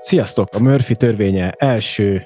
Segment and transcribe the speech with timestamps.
[0.00, 0.48] Sziasztok!
[0.54, 2.22] A Murphy törvénye első,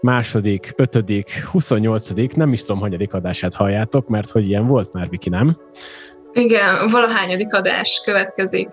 [0.00, 5.28] második, ötödik, huszonnyolcadik, nem is tudom, hanyadik adását halljátok, mert hogy ilyen volt már, Viki,
[5.28, 5.56] nem?
[6.32, 8.68] Igen, valahányadik adás következik.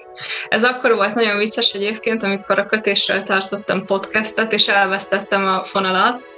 [0.48, 6.30] Ez akkor volt nagyon vicces egyébként, amikor a kötésről tartottam podcastet, és elvesztettem a fonalat,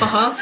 [0.00, 0.34] Aha.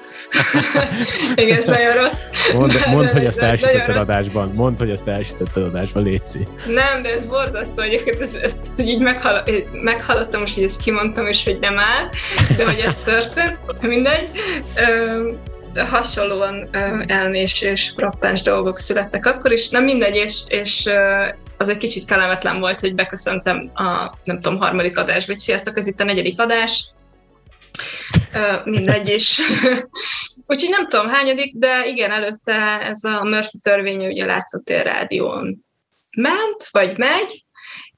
[1.43, 2.51] Igen, ez nagyon rossz.
[2.55, 4.53] Mondd, mond, hogy ezt elsütötted adásban.
[4.55, 6.47] Mondd, hogy ezt elsütötted adásban, Léci.
[6.67, 7.83] Nem, de ez borzasztó.
[7.83, 12.09] Egyébként ezt, ezt, ezt így meghal, meghallottam, most hogy ezt kimondtam, és hogy nem áll,
[12.57, 13.59] de hogy ez történt.
[13.81, 14.29] Mindegy.
[14.75, 15.31] Ö,
[15.91, 16.69] hasonlóan
[17.07, 19.69] elmés és frappáns dolgok születtek akkor is.
[19.69, 20.89] Nem mindegy, és, és
[21.57, 25.87] az egy kicsit kellemetlen volt, hogy beköszöntem a, nem tudom, harmadik adás, vagy sziasztok, ez
[25.87, 26.91] itt a negyedik adás,
[28.65, 29.41] mindegy is.
[30.47, 35.65] Úgyhogy nem tudom hányadik, de igen, előtte ez a Murphy törvény ugye látszott a rádión
[36.17, 37.45] ment, vagy megy,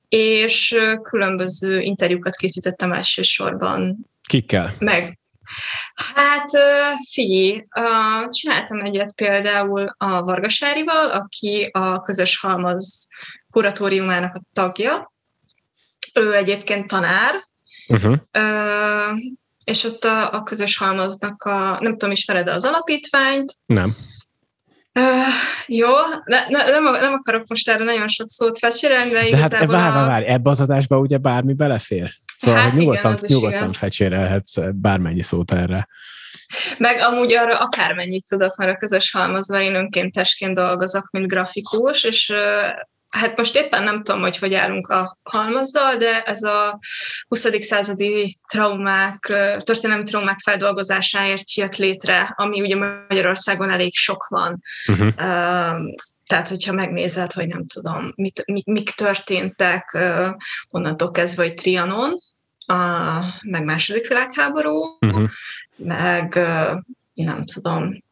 [0.09, 4.07] és különböző interjúkat készítettem elsősorban.
[4.29, 4.75] Kikkel?
[4.79, 5.19] Meg.
[6.15, 6.51] Hát
[7.11, 7.65] figyelj,
[8.29, 13.09] csináltam egyet például a Vargasárival, aki a közös halmaz
[13.51, 15.13] kuratóriumának a tagja.
[16.15, 17.35] Ő egyébként tanár,
[17.89, 18.19] uh-huh
[19.69, 23.53] és ott a, a közös halmaznak a, nem tudom, ismered az alapítványt?
[23.67, 23.97] Nem.
[24.99, 25.05] Uh,
[25.67, 25.89] jó,
[26.25, 29.67] ne, ne, nem, nem akarok most erre nagyon sok szót fecsérelni, de, de hát várj,
[29.67, 32.13] várj, várj, ebbe az adásba ugye bármi belefér.
[32.37, 35.89] Szóval hát nyugodtan, igen, nyugodtan fecsérelhetsz bármennyi szót erre.
[36.79, 42.33] Meg amúgy arra akármennyit tudok, mert a közös halmazva én önkéntesként dolgozok, mint grafikus, és
[43.09, 46.79] hát most éppen nem tudom, hogy hogy állunk a halmazzal, de ez a
[47.29, 47.47] 20.
[47.61, 49.19] századi traumák,
[49.59, 54.63] történelmi traumák feldolgozásáért jött létre, ami ugye Magyarországon elég sok van.
[54.89, 55.15] Uh-huh.
[56.27, 59.99] Tehát, hogyha megnézed, hogy nem tudom, mit, mik, mik történtek
[60.69, 62.19] onnantól kezdve, hogy Trianon,
[62.67, 62.75] a,
[63.43, 65.29] meg második világháború, uh-huh.
[65.77, 66.39] meg
[67.15, 68.03] nem tudom,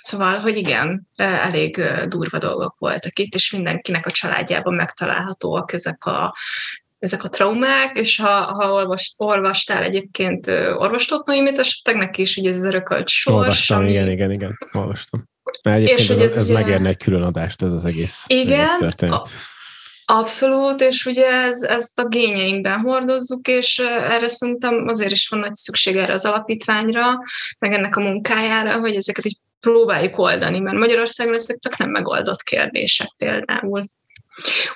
[0.00, 6.36] Szóval, hogy igen, elég durva dolgok voltak itt, és mindenkinek a családjában megtalálhatóak ezek a,
[6.98, 12.50] ezek a traumák, és ha, ha olvast, olvastál egyébként orvostott Noémit esetleg, neki is ugye
[12.50, 13.36] ez örökölt sors.
[13.36, 13.90] Olvastam, ami...
[13.90, 15.28] igen, igen, igen, olvastam.
[15.62, 16.58] De egyébként és ez, ez, ez ugye...
[16.58, 19.14] megérne egy külön adást, ez az egész, igen, egész történet.
[19.14, 19.26] A...
[20.10, 25.54] Abszolút, és ugye ez, ezt a gényeinkben hordozzuk, és erre szerintem azért is van nagy
[25.54, 27.04] szükség erre az alapítványra,
[27.58, 32.42] meg ennek a munkájára, hogy ezeket így próbáljuk oldani, mert Magyarországon ezek csak nem megoldott
[32.42, 33.84] kérdések például.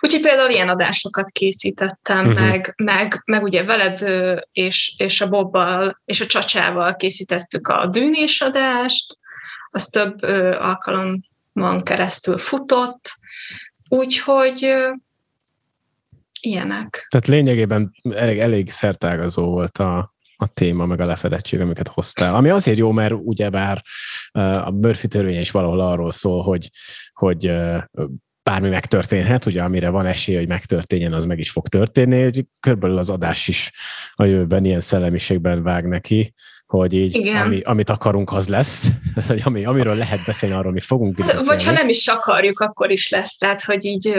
[0.01, 2.49] Úgyhogy például ilyen adásokat készítettem, uh-huh.
[2.49, 4.05] meg, meg, meg ugye veled
[4.53, 9.17] és, és a Bobbal és a Csacsával készítettük a dűnés adást,
[9.71, 10.23] az több
[10.59, 13.11] alkalommal keresztül futott,
[13.89, 14.75] úgyhogy
[16.41, 17.07] ilyenek.
[17.11, 20.12] Tehát lényegében elég, elég szertágazó volt a,
[20.43, 22.35] a téma, meg a lefedettség, amiket hoztál.
[22.35, 23.83] Ami azért jó, mert ugyebár
[24.65, 26.71] a Murphy törvény is valahol arról szól, hogy,
[27.13, 27.53] hogy
[28.43, 32.99] bármi megtörténhet, ugye amire van esély, hogy megtörténjen, az meg is fog történni, hogy körülbelül
[32.99, 33.73] az adás is
[34.15, 36.35] a jövőben ilyen szellemiségben vág neki,
[36.79, 38.87] hogy így ami, amit akarunk, az lesz.
[39.29, 41.47] hogy ami, amiről lehet beszélni, arról mi fogunk hát, beszélni.
[41.47, 43.37] Vagy ha nem is akarjuk, akkor is lesz.
[43.37, 44.15] Tehát, hogy így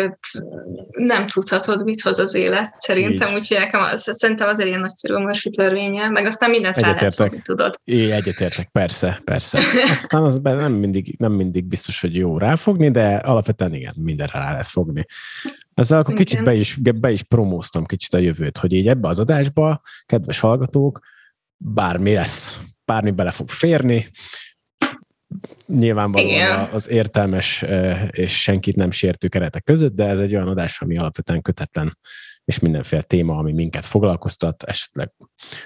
[0.92, 3.34] nem tudhatod, mit hoz az élet, szerintem.
[3.34, 7.14] Úgyhogy nekem az, szerintem azért ilyen nagyszerű a Murphy törvénye, meg aztán mindent rá lehet
[7.14, 7.80] fogni, tudod.
[7.84, 9.60] É, egyetértek, persze, persze.
[10.02, 14.52] Aztán az nem mindig, nem mindig biztos, hogy jó ráfogni, de alapvetően igen, mindenre rá
[14.52, 15.06] lehet fogni.
[15.74, 16.26] Ezzel akkor igen.
[16.26, 20.40] kicsit be is, be is promóztam kicsit a jövőt, hogy így ebbe az adásba, kedves
[20.40, 21.00] hallgatók,
[21.58, 24.08] bármi lesz, bármi bele fog férni,
[25.66, 26.60] nyilvánvalóan Igen.
[26.60, 27.66] az értelmes
[28.10, 31.98] és senkit nem sértő keretek között, de ez egy olyan adás, ami alapvetően kötetlen
[32.46, 35.12] és mindenféle téma, ami minket foglalkoztat, esetleg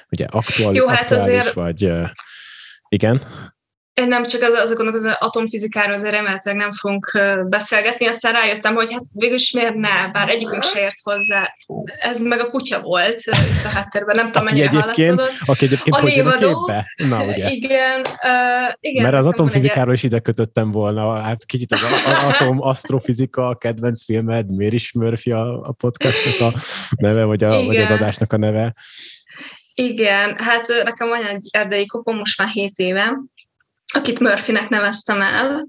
[0.09, 1.53] ugye aktuális, Jó, hát aktuális azért...
[1.53, 1.91] vagy
[2.89, 3.21] igen.
[4.01, 7.11] Én nem csak az, azokon az atomfizikáról azért remélhetőleg nem fogunk
[7.49, 11.53] beszélgetni, aztán rájöttem, hogy hát végülis miért ne, bár egyikünk se ért hozzá.
[11.99, 16.03] Ez meg a kutya volt itt a háttérben, nem tudom, mennyire egyébként, Aki egyébként a
[16.03, 16.71] névadó.
[17.09, 17.49] Na, ugye.
[17.49, 19.03] Igen, uh, igen.
[19.03, 21.81] Mert az atomfizikáról is ide kötöttem volna, hát kicsit az
[22.33, 26.59] atom asztrofizika, a kedvenc filmed, miért is Murphy a, a podcastnak a
[26.95, 28.73] neve, vagy, a, vagy az adásnak a neve.
[29.73, 33.17] Igen, hát nekem van egy erdei kopom most már 7 éve,
[33.93, 35.67] akit Murphynek neveztem el,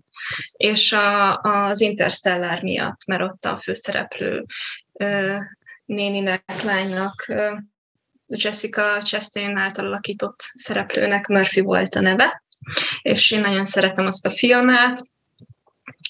[0.57, 4.45] és a, az Interstellar miatt, mert ott a főszereplő
[4.93, 5.37] ö,
[5.85, 7.57] néninek, lánynak, ö,
[8.27, 12.43] Jessica Chastain által alakított szereplőnek Murphy volt a neve,
[13.03, 15.09] és én nagyon szeretem azt a filmet,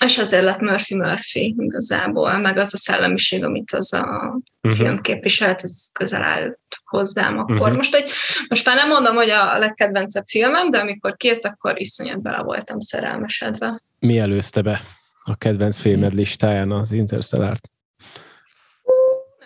[0.05, 4.81] és ezért lett Murphy Murphy igazából, meg az a szellemiség, amit az a uh-huh.
[4.81, 7.61] film képviselt, ez közel állt hozzám akkor.
[7.61, 7.77] Uh-huh.
[7.77, 8.11] Most, egy,
[8.49, 12.81] most már nem mondom, hogy a legkedvencebb filmem, de amikor kijött, akkor iszonyat bele voltam
[12.81, 13.83] szerelmesedve.
[13.99, 14.81] Mi előzte be
[15.25, 17.69] a kedvenc filmed listáján az Interstellárt?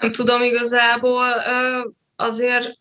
[0.01, 1.27] Nem tudom igazából,
[2.17, 2.81] azért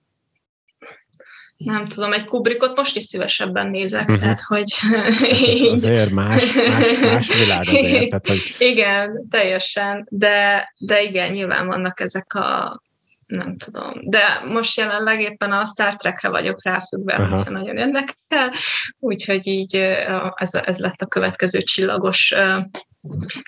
[1.63, 4.19] nem tudom, egy Kubrickot most is szívesebben nézek, uh-huh.
[4.19, 4.73] tehát hogy...
[4.81, 8.09] Hát azért más, más, más világ azért.
[8.09, 8.55] Tehát, hogy...
[8.57, 12.81] Igen, teljesen, de, de igen, nyilván vannak ezek a
[13.25, 13.91] nem tudom.
[14.01, 17.35] De most jelenleg éppen a Star Trekre vagyok ráfüggve, Aha.
[17.35, 18.51] hogyha nagyon érdekel,
[18.99, 19.75] úgyhogy így
[20.35, 22.33] ez, ez lett a következő csillagos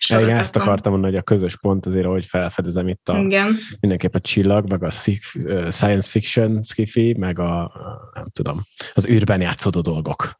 [0.09, 3.55] igen, ezt akartam mondani, hogy a közös pont azért, ahogy felfedezem itt a, Igen.
[3.79, 7.71] mindenképp a csillag, meg a science fiction skifi, meg a,
[8.13, 8.63] nem tudom,
[8.93, 10.31] az űrben játszódó dolgok.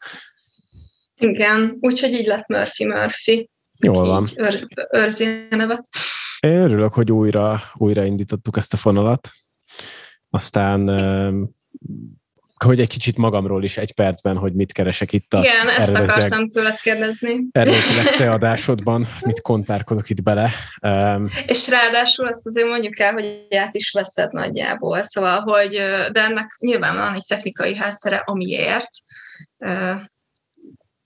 [1.15, 3.49] Igen, úgyhogy így lett Murphy Murphy.
[3.79, 4.27] Jól van.
[4.35, 5.87] Őr, őrzi a nevet.
[6.39, 9.29] Én örülök, hogy újra, újra indítottuk ezt a fonalat.
[10.29, 10.89] Aztán
[12.63, 16.49] hogy egy kicsit magamról is egy percben, hogy mit keresek itt a Igen, ezt akartam
[16.49, 17.43] tőled kérdezni.
[17.51, 20.51] Eredetileg te adásodban, mit kontárkodok itt bele.
[20.81, 25.71] Um, és ráadásul azt azért mondjuk el, hogy át is veszed nagyjából, szóval, hogy
[26.11, 28.89] de ennek nyilván van egy technikai háttere, amiért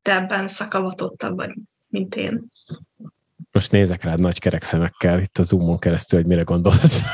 [0.01, 1.53] te ebben szakavatottabb vagy,
[1.87, 2.49] mint én.
[3.57, 7.01] Most nézek rád nagy kerek szemekkel itt a Zoomon keresztül, hogy mire gondolsz.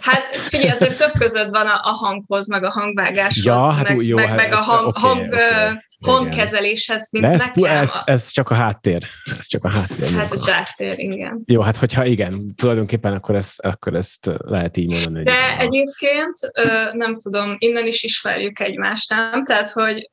[0.00, 4.06] Hát figyelj, azért több között van a, a hanghoz, meg a hangvágáshoz, ja, hát meg,
[4.06, 7.76] jó, meg, hát meg a hang, okay, hang, okay, hangkezeléshez, mint De ez, nekem.
[7.76, 9.06] Ez, ez, csak a háttér.
[9.24, 10.10] Ez csak a háttér.
[10.10, 11.42] Hát ez háttér, igen.
[11.46, 15.24] Jó, hát hogyha igen, tulajdonképpen akkor ezt, akkor ezt lehet így mondani.
[15.24, 16.38] De egyébként
[16.92, 19.44] nem tudom, innen is ismerjük egymást, nem?
[19.44, 20.10] Tehát, hogy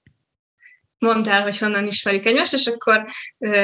[1.01, 3.05] mondd el, hogy honnan ismerjük egymást, és akkor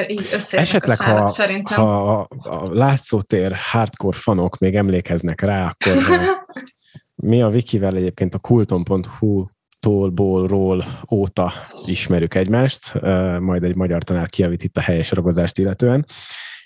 [0.08, 1.78] így összejönnek Esetleg, a szállat, ha, szerintem.
[1.78, 6.04] ha a látszótér hardcore fanok még emlékeznek rá, akkor
[7.16, 9.46] mi a Wikivel egyébként a kulton.hu
[9.80, 11.54] tólból, ról óta
[11.86, 13.02] ismerjük egymást,
[13.40, 16.06] majd egy magyar tanár kiavít itt a helyes ragozást illetően,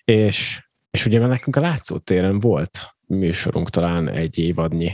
[0.04, 4.92] és, és ugye nekünk a látszótéren volt műsorunk talán egy évadnyi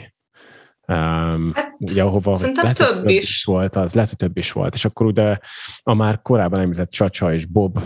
[0.91, 3.43] Um, hát, ugye, ahova lehet, több, több is.
[3.43, 5.37] volt, az lehet, hogy több is volt, és akkor ugye
[5.81, 7.79] a már korábban említett Csacsa és Bob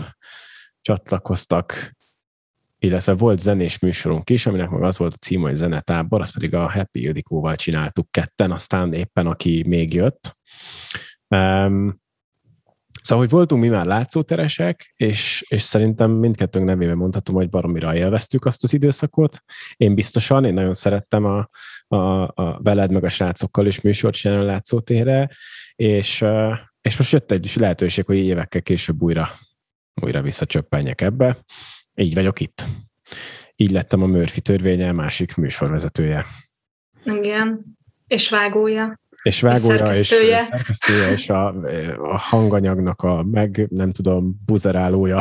[0.80, 1.96] csatlakoztak,
[2.78, 6.54] illetve volt zenés műsorunk is, aminek meg az volt a cím, hogy zenetábor, azt pedig
[6.54, 10.36] a Happy Ildikóval csináltuk ketten, aztán éppen aki még jött.
[11.28, 12.00] Um,
[13.02, 18.44] Szóval, hogy voltunk mi már látszóteresek, és, és szerintem mindkettőnk nevében mondhatom, hogy baromira élveztük
[18.44, 19.42] azt az időszakot.
[19.76, 21.48] Én biztosan, én nagyon szerettem a,
[21.92, 25.30] a, a veled meg a srácokkal is műsort csinálni a látszótérre,
[25.74, 26.24] és,
[26.80, 29.30] és most jött egy lehetőség, hogy évekkel később újra,
[30.02, 31.38] újra visszacsöppenjek ebbe.
[31.94, 32.64] Így vagyok itt.
[33.56, 36.26] Így lettem a Murphy törvénye másik műsorvezetője.
[37.04, 37.64] Igen,
[38.06, 39.00] és vágója.
[39.22, 41.46] És vágója, és szerkesztője, és a,
[41.96, 45.20] a hanganyagnak a meg, nem tudom, buzerálója.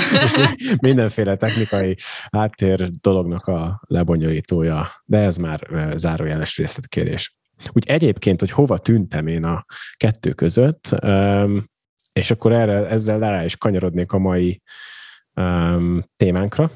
[0.80, 1.96] mindenféle technikai
[2.30, 7.36] háttér dolognak a lebonyolítója, de ez már zárójeles részletkérés.
[7.72, 9.64] Úgy egyébként, hogy hova tűntem én a
[9.96, 10.96] kettő között,
[12.12, 14.62] és akkor erre, ezzel rá is kanyarodnék a mai
[16.16, 16.70] témánkra,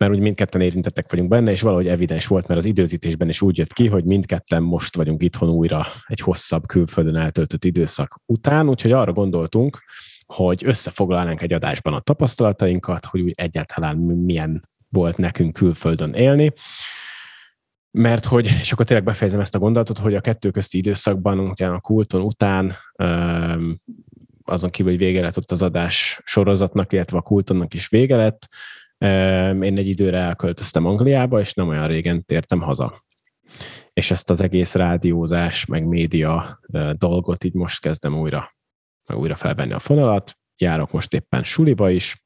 [0.00, 3.58] mert úgy mindketten érintettek vagyunk benne, és valahogy evidens volt, mert az időzítésben is úgy
[3.58, 8.92] jött ki, hogy mindketten most vagyunk itthon újra egy hosszabb külföldön eltöltött időszak után, úgyhogy
[8.92, 9.84] arra gondoltunk,
[10.26, 16.52] hogy összefoglalnánk egy adásban a tapasztalatainkat, hogy úgy egyáltalán milyen volt nekünk külföldön élni,
[17.90, 21.66] mert hogy, és akkor tényleg befejezem ezt a gondolatot, hogy a kettő közti időszakban, ugye
[21.66, 22.72] a kulton után,
[24.44, 28.48] azon kívül, hogy vége lett ott az adás sorozatnak, illetve a kultonnak is vége lett,
[29.62, 33.04] én egy időre elköltöztem Angliába, és nem olyan régen tértem haza.
[33.92, 36.58] És ezt az egész rádiózás, meg média
[36.92, 38.50] dolgot így most kezdem újra,
[39.14, 40.38] újra felvenni a fonalat.
[40.56, 42.24] Járok most éppen suliba is,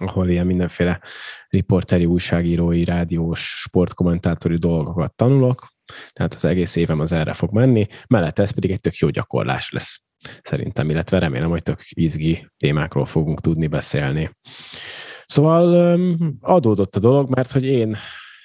[0.00, 1.00] ahol ilyen mindenféle
[1.48, 5.68] riporteri, újságírói, rádiós, sportkommentátori dolgokat tanulok,
[6.12, 9.70] tehát az egész évem az erre fog menni, mellett ez pedig egy tök jó gyakorlás
[9.70, 10.02] lesz
[10.42, 14.30] szerintem, illetve remélem, hogy tök izgi témákról fogunk tudni beszélni.
[15.28, 15.98] Szóval
[16.40, 17.96] adódott a dolog, mert hogy én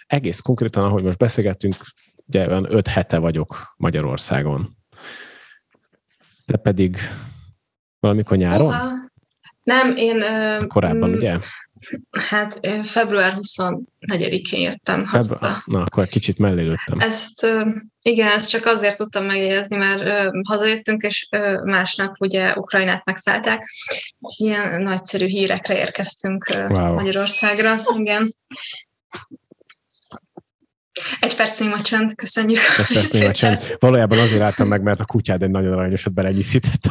[0.05, 1.75] egész konkrétan, ahogy most beszélgettünk,
[2.27, 4.77] ugye olyan öt hete vagyok Magyarországon.
[6.45, 6.97] Te pedig
[7.99, 8.67] valamikor nyáron?
[8.67, 8.91] Oha.
[9.63, 10.23] Nem, én...
[10.67, 11.37] Korábban, m- ugye?
[12.11, 15.27] Hát február 24-én jöttem haza.
[15.27, 15.57] Február.
[15.65, 16.99] Na, akkor kicsit mellé lőttem.
[16.99, 17.47] Ezt,
[18.01, 21.27] igen, ezt csak azért tudtam megjegyezni, mert hazajöttünk, és
[21.63, 23.73] másnap ugye Ukrajnát megszállták,
[24.19, 26.93] és ilyen nagyszerű hírekre érkeztünk wow.
[26.93, 27.75] Magyarországra.
[27.97, 28.33] Igen.
[31.19, 32.59] Egy perc néma csend, köszönjük.
[32.77, 33.75] Egy perc néma csend.
[33.79, 36.83] Valójában azért álltam meg, mert a kutyád egy nagyon aranyosat belenyűszített.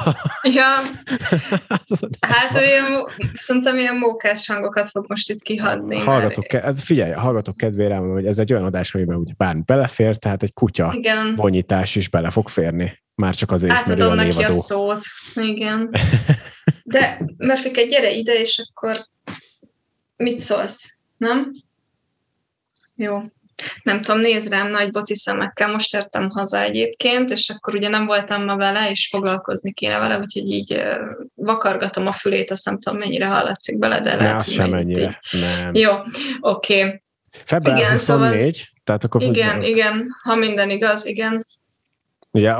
[0.42, 0.64] Ja,
[2.20, 3.04] hát ilyen,
[3.34, 5.98] szerintem ilyen mókás hangokat fog most itt kihadni.
[5.98, 10.16] Hallgatok, ke- hát figyelj, hallgatok kedvére, hogy ez egy olyan adás, amiben ugye bármi belefér,
[10.16, 11.34] tehát egy kutya Igen.
[11.34, 13.00] vonyítás is bele fog férni.
[13.14, 14.58] Már csak azért, Átadom mert ő a neki névadó.
[14.58, 15.02] a szót.
[15.34, 15.90] Igen.
[16.84, 19.06] De Murphy, gyere ide, és akkor
[20.16, 20.98] mit szólsz?
[21.16, 21.50] Nem?
[22.94, 23.22] Jó
[23.82, 28.06] nem tudom, néz rám nagy boci szemekkel, most értem haza egyébként, és akkor ugye nem
[28.06, 30.82] voltam ma vele, és foglalkozni kéne vele, úgyhogy így
[31.34, 35.20] vakargatom a fülét, azt nem tudom, mennyire hallatszik bele, de lehet, az sem ennyire.
[35.30, 35.74] Nem.
[35.74, 35.92] Jó,
[36.40, 36.84] oké.
[36.84, 37.02] Okay.
[37.44, 39.22] Február igen, 24, szóval, tehát akkor...
[39.22, 39.68] Igen, fogjuk.
[39.68, 41.46] igen, ha minden igaz, igen.
[42.30, 42.54] Ugye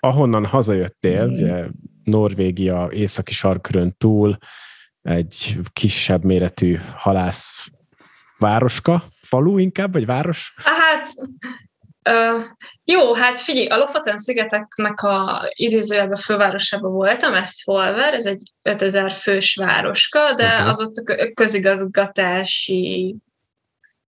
[0.00, 1.32] ahonnan hazajöttél, mm.
[1.32, 1.64] ugye
[2.04, 4.38] Norvégia északi sarkörön túl
[5.02, 7.66] egy kisebb méretű halász
[8.38, 10.54] városka, falu inkább, vagy város?
[10.56, 11.06] Hát,
[12.10, 12.42] uh,
[12.84, 19.12] jó, hát figyelj, a Lofoten szigeteknek a idézőjelben fővárosában voltam, ezt Folver, ez egy 5000
[19.12, 20.68] fős városka, de uh-huh.
[20.68, 23.16] az ott a közigazgatási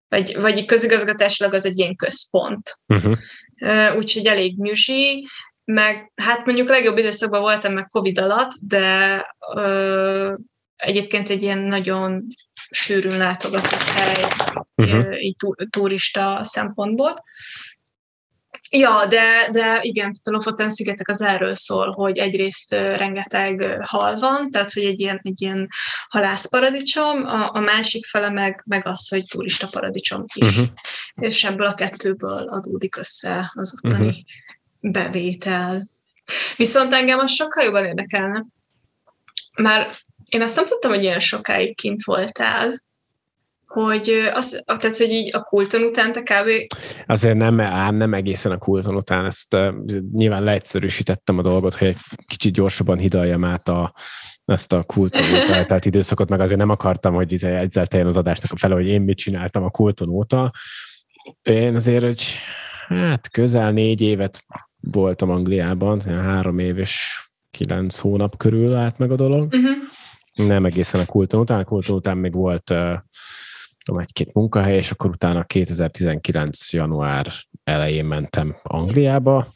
[0.09, 2.81] vagy, vagy közigazgatásilag az egy ilyen központ.
[2.87, 3.17] Uh-huh.
[3.61, 5.29] Uh, úgyhogy elég nyüzsi,
[5.65, 9.17] meg hát mondjuk legjobb időszakban voltam meg Covid alatt, de
[9.55, 10.35] uh,
[10.77, 12.19] egyébként egy ilyen nagyon
[12.71, 14.25] sűrűn látogatott hely,
[14.75, 15.23] uh-huh.
[15.25, 15.37] így
[15.71, 17.15] turista szempontból.
[18.71, 24.51] Ja, de, de igen, a Lofoten szigetek az erről szól, hogy egyrészt rengeteg hal van,
[24.51, 25.69] tehát hogy egy ilyen, egy ilyen
[26.09, 30.49] halászparadicsom, a, a másik fele meg, meg az, hogy turista paradicsom is.
[30.49, 30.67] Uh-huh.
[31.15, 34.93] És ebből a kettőből adódik össze az ottani uh-huh.
[34.93, 35.89] bevétel.
[36.57, 38.45] Viszont engem az sokkal jobban érdekelne,
[39.57, 39.91] már
[40.29, 42.85] én azt nem tudtam, hogy ilyen sokáig kint voltál,
[43.67, 46.75] hogy, az, tehát, hogy így a kulton után te kb.
[47.07, 49.75] Azért nem, ám nem egészen a kulton után, ezt uh,
[50.13, 53.95] nyilván leegyszerűsítettem a dolgot, hogy egy kicsit gyorsabban hidaljam át a,
[54.45, 58.17] ezt a kulton után, tehát időszakot, meg azért nem akartam, hogy izé egyszer teljen az
[58.17, 60.53] adásnak a fele, hogy én mit csináltam a kulton óta.
[61.43, 62.25] Én azért, hogy
[62.89, 64.45] hát közel négy évet
[64.81, 69.55] voltam Angliában, három év és kilenc hónap körül állt meg a dolog.
[69.55, 69.77] Uh-huh
[70.37, 72.73] nem egészen a kulton után, a kulton után még volt
[73.85, 76.73] tudom, egy-két munkahely, és akkor utána 2019.
[76.73, 77.33] január
[77.65, 79.55] elején mentem Angliába.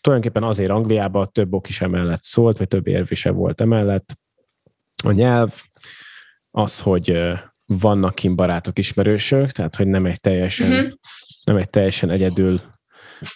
[0.00, 4.18] Tulajdonképpen azért Angliába több ok is emellett szólt, vagy több érv is volt emellett.
[5.04, 5.62] A nyelv,
[6.50, 7.34] az, hogy
[7.66, 10.92] vannak kint barátok, ismerősök, tehát hogy nem egy teljesen, uh-huh.
[11.44, 12.60] nem egy teljesen egyedül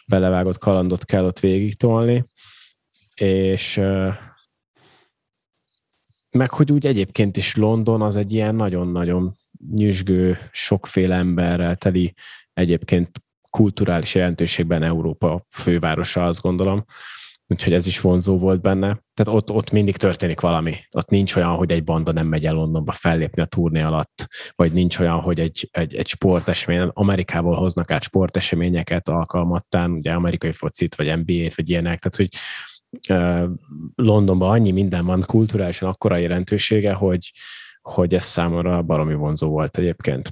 [0.07, 2.25] belevágott kalandot kell ott végig tolni,
[3.15, 3.81] és
[6.39, 9.35] meg hogy úgy egyébként is London az egy ilyen nagyon-nagyon
[9.75, 12.15] nyüzsgő, sokféle emberrel teli
[12.53, 16.85] egyébként kulturális jelentőségben Európa fővárosa, azt gondolom.
[17.47, 19.03] Úgyhogy ez is vonzó volt benne.
[19.15, 20.75] Tehát ott, ott mindig történik valami.
[20.91, 24.73] Ott nincs olyan, hogy egy banda nem megy el Londonba fellépni a turné alatt, vagy
[24.73, 30.95] nincs olyan, hogy egy, egy, egy sportesemény, Amerikából hoznak át sporteseményeket alkalmattán, ugye amerikai focit,
[30.95, 31.99] vagy NBA-t, vagy ilyenek.
[31.99, 32.29] Tehát, hogy
[33.95, 37.33] Londonban annyi minden van kulturálisan akkora jelentősége, hogy,
[37.81, 40.31] hogy ez számomra baromi vonzó volt egyébként.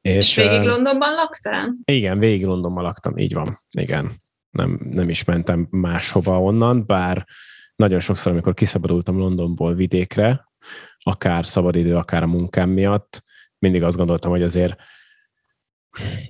[0.00, 1.74] És, és végig Londonban laktál?
[1.84, 3.58] Igen, végig Londonban laktam, így van.
[3.70, 4.12] Igen.
[4.50, 7.26] Nem, nem is mentem máshova onnan, bár
[7.76, 10.48] nagyon sokszor, amikor kiszabadultam Londonból vidékre,
[10.98, 13.22] akár szabadidő, akár a munkám miatt,
[13.58, 14.76] mindig azt gondoltam, hogy azért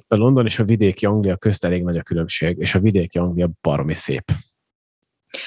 [0.07, 3.51] a London és a vidéki Anglia közt elég nagy a különbség, és a vidéki Anglia
[3.61, 4.33] baromi szép.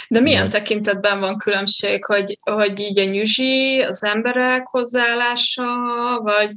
[0.08, 0.54] De milyen Mert...
[0.54, 5.66] tekintetben van különbség, hogy, hogy így a nyüzsi, az emberek hozzáállása,
[6.22, 6.52] vagy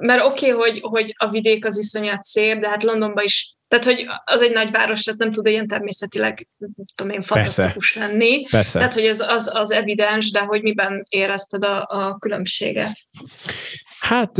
[0.00, 3.84] mert oké, okay, hogy, hogy a vidék az iszonyat szép, de hát Londonban is, tehát
[3.84, 6.48] hogy az egy nagy város, tehát nem tud ilyen természetileg,
[6.94, 8.08] tudom én, fantasztikus Persze.
[8.08, 8.44] lenni.
[8.50, 8.78] Persze.
[8.78, 12.92] Tehát, hogy ez az, az evidens, de hogy miben érezted a, a különbséget?
[13.98, 14.38] Hát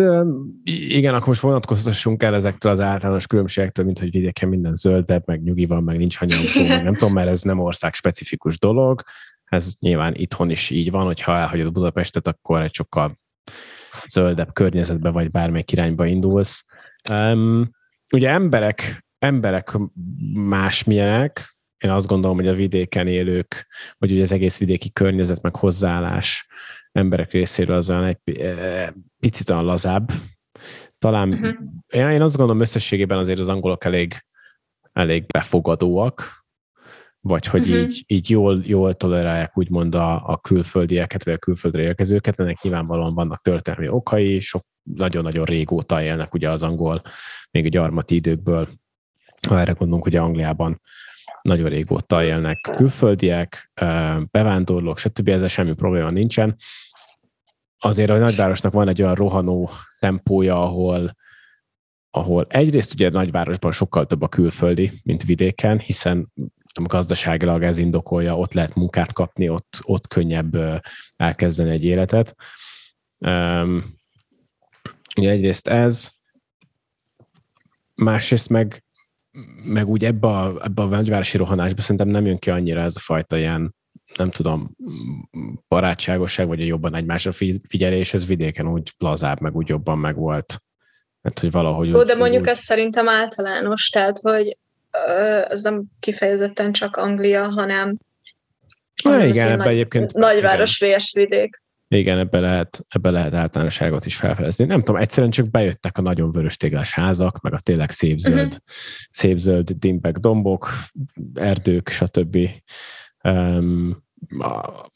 [0.65, 5.43] igen, akkor most vonatkoztassunk el ezektől az általános különbségektől, mint hogy vidéken minden zöldebb, meg
[5.43, 9.03] nyugi van, meg nincs hanyankó, meg nem tudom, mert ez nem ország specifikus dolog.
[9.45, 13.19] Ez nyilván itthon is így van, hogyha elhagyod Budapestet, akkor egy sokkal
[14.07, 16.65] zöldebb környezetbe, vagy bármelyik irányba indulsz.
[17.11, 17.71] Um,
[18.15, 19.79] ugye emberek, emberek
[20.35, 21.55] másmilyenek,
[21.85, 23.67] én azt gondolom, hogy a vidéken élők,
[23.99, 26.49] vagy ugye az egész vidéki környezet, meg hozzáállás
[26.93, 28.19] emberek részéről az olyan egy
[29.21, 30.11] picit olyan lazább.
[30.99, 32.13] Talán uh-huh.
[32.13, 34.25] én azt gondolom összességében azért az angolok elég,
[34.93, 36.43] elég befogadóak,
[37.21, 37.81] vagy hogy uh-huh.
[37.81, 43.15] így, így jól, jól tolerálják úgymond a, a külföldieket, vagy a külföldre érkezőket, ennek nyilvánvalóan
[43.15, 47.03] vannak történelmi okai, sok nagyon-nagyon régóta élnek ugye az angol,
[47.51, 48.69] még a gyarmati időkből,
[49.45, 50.81] ha erre gondolunk, ugye Angliában
[51.43, 53.71] nagyon régóta élnek külföldiek,
[54.31, 55.29] bevándorlók, stb.
[55.29, 56.57] ezzel semmi probléma nincsen.
[57.79, 61.17] Azért a nagyvárosnak van egy olyan rohanó tempója, ahol,
[62.11, 66.33] ahol egyrészt ugye nagyvárosban sokkal több a külföldi, mint vidéken, hiszen
[66.73, 70.83] tudom, gazdaságilag ez indokolja, ott lehet munkát kapni, ott, ott könnyebb
[71.17, 72.37] elkezdeni egy életet.
[75.17, 76.11] Ugye egyrészt ez,
[77.95, 78.84] másrészt meg,
[79.65, 83.01] meg úgy ebbe a, ebbe a nagyvárosi rohanásba szerintem nem jön ki annyira ez a
[83.01, 83.75] fajta ilyen,
[84.17, 84.77] nem tudom,
[85.69, 87.33] barátságosság, vagy a jobban egymásra
[87.69, 90.63] figyelés, ez vidéken úgy lazább, meg úgy jobban meg volt.
[91.23, 92.49] Hát, hogy valahogy Ó, de mondjuk úgy...
[92.49, 94.59] ez szerintem általános, tehát, hogy
[95.49, 97.99] ez nem kifejezetten csak Anglia, hanem
[99.03, 100.13] Na, igen, ebbe nagy, egyébként...
[100.13, 101.63] Nagyváros vs vidék.
[101.95, 104.65] Igen, ebbe lehet, ebbe lehet általánosságot is felfedezni.
[104.65, 108.45] Nem tudom, egyszerűen csak bejöttek a nagyon vörös téglás házak, meg a tényleg szép zöld,
[108.45, 108.59] uh-huh.
[109.11, 110.69] szép zöld dimbek, dombok,
[111.35, 112.39] erdők, stb.
[113.23, 114.03] Um,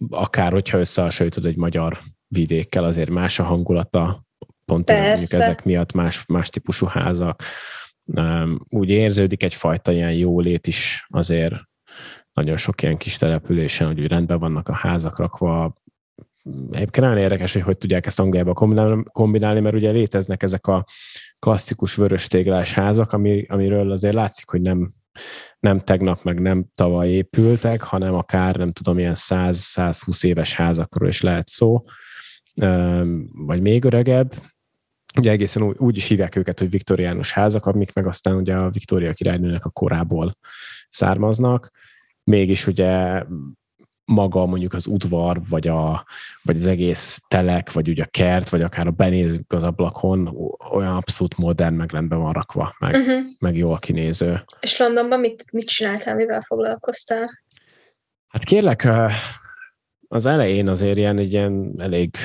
[0.09, 4.27] akár hogyha összehasonlítod egy magyar vidékkel, azért más a hangulata,
[4.65, 7.43] pont ezek miatt más, más típusú házak
[8.69, 11.55] úgy érződik egyfajta ilyen jólét is azért
[12.33, 15.75] nagyon sok ilyen kis településen, hogy rendben vannak a házak rakva.
[16.71, 18.53] Egyébként nagyon érdekes, hogy hogy tudják ezt Angliába
[19.13, 20.85] kombinálni, mert ugye léteznek ezek a
[21.39, 24.89] klasszikus vörös téglás házak, ami, amiről azért látszik, hogy nem,
[25.61, 31.21] nem tegnap, meg nem tavaly épültek, hanem akár, nem tudom, ilyen 100-120 éves házakról is
[31.21, 31.85] lehet szó,
[33.33, 34.35] vagy még öregebb,
[35.19, 38.71] ugye egészen úgy, úgy is hívják őket, hogy viktoriánus házak, amik meg aztán ugye a
[38.71, 40.33] Viktória királynőnek a korából
[40.89, 41.71] származnak.
[42.25, 43.23] Mégis ugye
[44.09, 46.05] maga mondjuk az udvar, vagy, a,
[46.43, 50.97] vagy az egész telek, vagy ugye a kert, vagy akár a benézünk az ablakon, olyan
[50.97, 53.21] abszolút modern, meg rendben van rakva, meg, uh-huh.
[53.39, 54.45] meg jól kinéző.
[54.61, 57.43] És Londonban mit, mit csináltál, mivel foglalkoztál?
[58.29, 58.89] Hát kérlek,
[60.09, 62.17] az elején azért ilyen, ilyen elég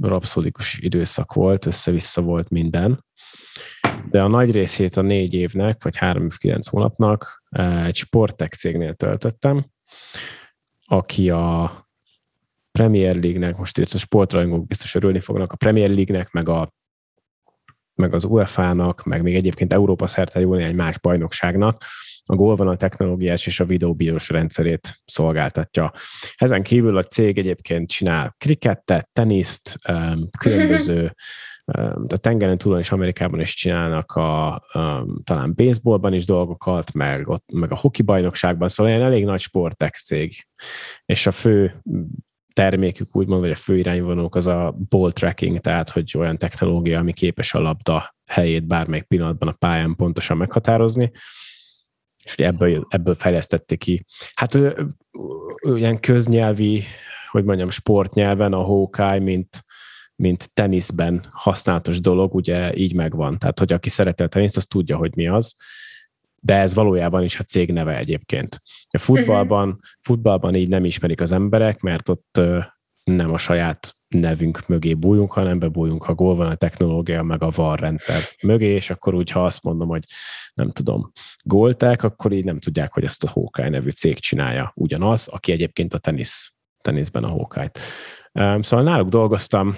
[0.00, 3.04] rapszódikus időszak volt, össze-vissza volt minden,
[4.10, 7.42] de a nagy részét a négy évnek, vagy három év kilenc hónapnak
[7.84, 9.66] egy sportek cégnél töltöttem,
[10.86, 11.70] aki a
[12.72, 16.72] Premier League-nek, most itt a sportrajongók biztos örülni fognak, a Premier League-nek, meg, a,
[17.94, 21.84] meg az UEFA-nak, meg még egyébként Európa szerte jó egy más bajnokságnak
[22.28, 25.92] a gólvonal technológiás és a videóbírós rendszerét szolgáltatja.
[26.34, 29.76] Ezen kívül a cég egyébként csinál krikettet, teniszt,
[30.38, 31.14] különböző
[32.08, 34.62] a tengeren túlon és Amerikában is csinálnak a,
[35.24, 39.94] talán baseballban is dolgokat, meg, ott, meg a hoki bajnokságban, szóval ilyen elég nagy sportek
[39.94, 40.46] cég.
[41.04, 41.74] És a fő
[42.52, 47.12] termékük úgymond, vagy a fő irányvonók az a ball tracking, tehát hogy olyan technológia, ami
[47.12, 51.12] képes a labda helyét bármelyik pillanatban a pályán pontosan meghatározni
[52.26, 54.04] és ugye ebből, ebből fejlesztették ki.
[54.34, 54.86] Hát ő,
[55.64, 56.82] ő, ilyen köznyelvi,
[57.30, 59.64] hogy mondjam, sportnyelven a Hawkeye, mint,
[60.16, 63.38] mint teniszben használatos dolog, ugye így megvan.
[63.38, 65.56] Tehát, hogy aki szereti a teniszt, az tudja, hogy mi az.
[66.40, 68.60] De ez valójában is a cég neve egyébként.
[68.90, 69.82] A futballban, uh-huh.
[70.00, 72.40] futballban így nem ismerik az emberek, mert ott
[73.04, 77.50] nem a saját nevünk mögé bújunk, hanem bebújunk a gól van a technológia, meg a
[77.50, 80.04] VAR rendszer mögé, és akkor úgy, ha azt mondom, hogy
[80.54, 84.72] nem tudom, gólták, akkor így nem tudják, hogy ezt a Hawkeye nevű cég csinálja.
[84.74, 87.78] Ugyanaz, aki egyébként a tenisz, teniszben a Hawkeye-t.
[88.32, 89.76] Szóval náluk dolgoztam,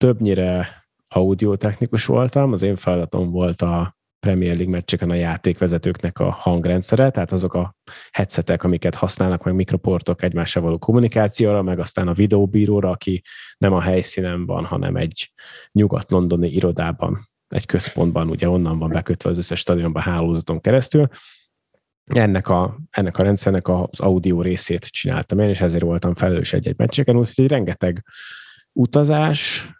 [0.00, 0.68] többnyire
[1.08, 7.32] audiotechnikus voltam, az én feladatom volt a Premier League meccseken a játékvezetőknek a hangrendszere, tehát
[7.32, 7.74] azok a
[8.10, 13.22] headsetek, amiket használnak, meg mikroportok egymással való kommunikációra, meg aztán a videóbíróra, aki
[13.58, 15.32] nem a helyszínen van, hanem egy
[15.72, 21.08] nyugat-londoni irodában, egy központban, ugye onnan van bekötve az összes stadionban hálózaton keresztül.
[22.04, 26.78] Ennek a, ennek a rendszernek az audio részét csináltam én, és ezért voltam felelős egy-egy
[26.78, 28.04] meccseken, úgyhogy rengeteg
[28.72, 29.70] utazás,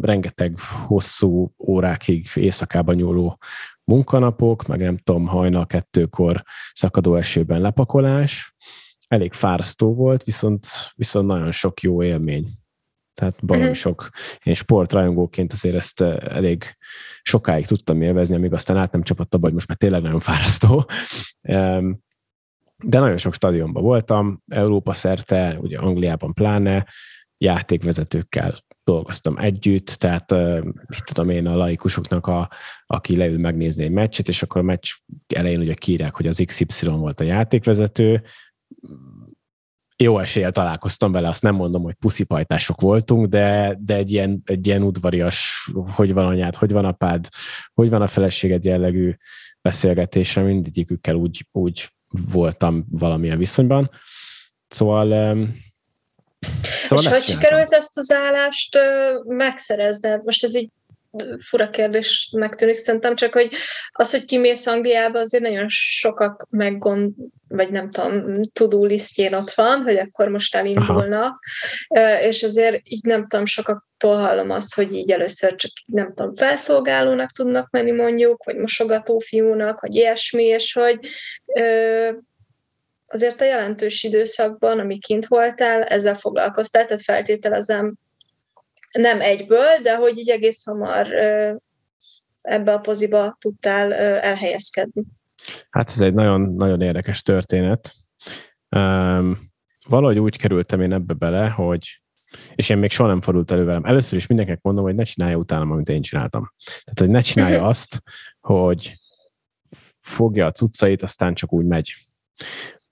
[0.00, 3.38] rengeteg hosszú órákig éjszakában nyúló
[3.84, 6.42] munkanapok, meg nem tudom, hajnal kettőkor
[6.72, 8.54] szakadó esőben lepakolás.
[9.08, 12.48] Elég fárasztó volt, viszont, viszont nagyon sok jó élmény.
[13.14, 13.78] Tehát valami uh-huh.
[13.78, 14.08] sok,
[14.42, 16.76] én sportrajongóként azért ezt elég
[17.22, 20.88] sokáig tudtam élvezni, amíg aztán át nem csapott abba, hogy most már tényleg nagyon fárasztó.
[22.82, 26.86] De nagyon sok stadionban voltam, Európa szerte, ugye Angliában pláne,
[27.44, 28.54] játékvezetőkkel
[28.84, 30.30] dolgoztam együtt, tehát
[30.86, 32.50] mit tudom én a laikusoknak, a,
[32.86, 34.90] aki leül megnézni egy meccset, és akkor a meccs
[35.34, 38.22] elején ugye kírják, hogy az XY volt a játékvezető,
[39.96, 44.66] jó eséllyel találkoztam vele, azt nem mondom, hogy puszipajtások voltunk, de, de egy, ilyen, egy
[44.66, 47.28] ilyen udvarias, hogy van anyád, hogy van apád,
[47.74, 49.14] hogy van a feleséged jellegű
[49.62, 51.88] beszélgetésre mindegyikükkel úgy, úgy
[52.32, 53.90] voltam valamilyen viszonyban.
[54.66, 55.36] Szóval
[56.88, 58.78] Szóval és hogy sikerült ezt az állást
[59.24, 60.24] megszerezned?
[60.24, 60.70] Most ez így
[61.38, 63.50] fura kérdésnek tűnik szerintem, csak hogy
[63.92, 67.12] az, hogy kimész Angliába, azért nagyon sokak meggond,
[67.48, 71.44] vagy nem tudom, tudó lisztjén ott van, hogy akkor most elindulnak,
[71.88, 72.20] Aha.
[72.20, 77.30] és azért így nem tudom, sokaktól hallom azt, hogy így először csak nem tudom, felszolgálónak
[77.30, 80.98] tudnak menni mondjuk, vagy mosogató fiúnak, vagy ilyesmi, és hogy
[83.14, 87.94] azért a jelentős időszakban, ami kint voltál, ezzel foglalkoztál, tehát feltételezem
[88.92, 91.12] nem egyből, de hogy így egész hamar
[92.42, 95.02] ebbe a poziba tudtál elhelyezkedni.
[95.70, 97.92] Hát ez egy nagyon, nagyon érdekes történet.
[98.76, 99.38] Um,
[99.86, 102.02] valahogy úgy kerültem én ebbe bele, hogy
[102.54, 103.84] és én még soha nem fordult elő velem.
[103.84, 106.52] Először is mindenkinek mondom, hogy ne csinálja utána, amit én csináltam.
[106.64, 108.02] Tehát, hogy ne csinálja azt,
[108.40, 108.94] hogy
[110.00, 111.94] fogja a cuccait, aztán csak úgy megy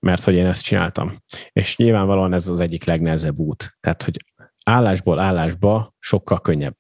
[0.07, 1.13] mert hogy én ezt csináltam.
[1.53, 3.77] És nyilvánvalóan ez az egyik legnehezebb út.
[3.81, 4.25] Tehát, hogy
[4.65, 6.77] állásból állásba sokkal könnyebb.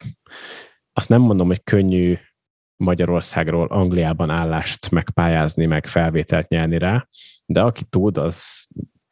[0.92, 2.18] Azt nem mondom, hogy könnyű
[2.76, 7.08] Magyarországról Angliában állást megpályázni, meg felvételt nyerni rá,
[7.46, 8.66] de aki tud, az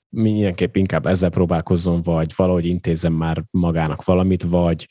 [0.08, 4.86] mindenképp inkább ezzel próbálkozzon, vagy valahogy intézzen már magának valamit, vagy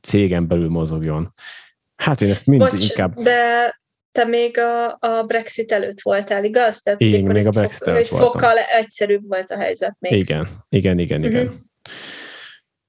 [0.00, 1.34] cégen belül mozogjon.
[1.96, 3.14] Hát én ezt mind Bocs, inkább...
[3.14, 3.80] de
[4.12, 6.82] te még a, a Brexit előtt voltál, igaz?
[6.82, 8.30] Tehát, igen, még a Brexit fok, előtt voltam.
[8.30, 10.12] Fokkal egyszerűbb volt a helyzet még.
[10.12, 11.46] Igen, igen, igen, igen.
[11.46, 11.60] Uh-huh.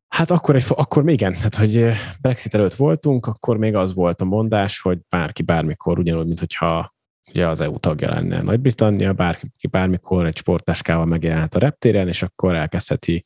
[0.07, 1.89] Hát akkor, egy, akkor még igen, hát hogy
[2.21, 6.93] Brexit előtt voltunk, akkor még az volt a mondás, hogy bárki bármikor, ugyanúgy, mint hogyha
[7.29, 12.55] ugye az EU tagja lenne Nagy-Britannia, bárki bármikor egy sportáskával megjelent a reptéren, és akkor
[12.55, 13.23] elkezdheti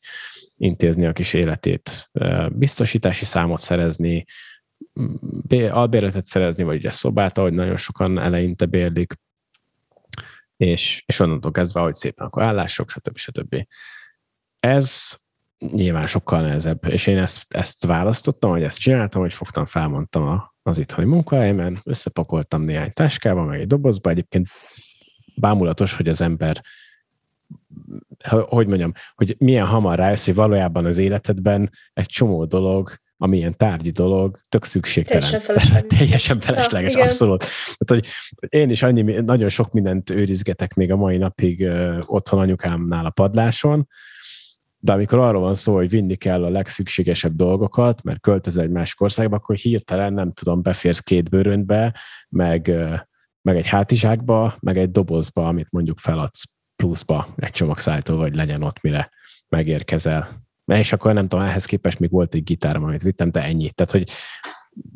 [0.56, 2.10] intézni a kis életét,
[2.48, 4.24] biztosítási számot szerezni,
[5.70, 9.12] albérletet szerezni, vagy ugye szobát, ahogy nagyon sokan eleinte bérlik,
[10.56, 13.16] és, és onnantól kezdve, hogy szépen akkor állások, stb.
[13.16, 13.66] stb.
[14.60, 15.16] Ez
[15.58, 20.54] nyilván sokkal nehezebb, és én ezt, ezt választottam, hogy ezt csináltam, hogy fogtam, felmondtam a,
[20.62, 24.48] az itthoni munkahelyemen, összepakoltam néhány táskába, meg egy dobozba, egyébként
[25.36, 26.62] bámulatos, hogy az ember
[28.48, 33.90] hogy mondjam, hogy milyen hamar rájössz, hogy valójában az életedben egy csomó dolog amilyen tárgyi
[33.90, 35.22] dolog, tök szükségtelen.
[35.22, 35.98] Teljesen felesleges.
[35.98, 37.44] Teljesen felesleges, ja, abszolút.
[37.78, 38.06] Tehát, hogy
[38.48, 43.10] én is annyi, nagyon sok mindent őrizgetek még a mai napig uh, otthon anyukámnál a
[43.10, 43.88] padláson,
[44.78, 49.00] de amikor arról van szó, hogy vinni kell a legszükségesebb dolgokat, mert költözöl egy másik
[49.00, 51.94] országba, akkor hirtelen nem tudom, beférsz két bőröntbe,
[52.28, 52.70] meg,
[53.42, 56.44] meg egy hátizsákba, meg egy dobozba, amit mondjuk feladsz
[56.76, 59.10] pluszba egy csomagszállító, vagy legyen ott, mire
[59.48, 63.70] megérkezel és akkor nem tudom, ehhez képest még volt egy gitárom, amit vittem, de ennyi.
[63.70, 64.10] Tehát, hogy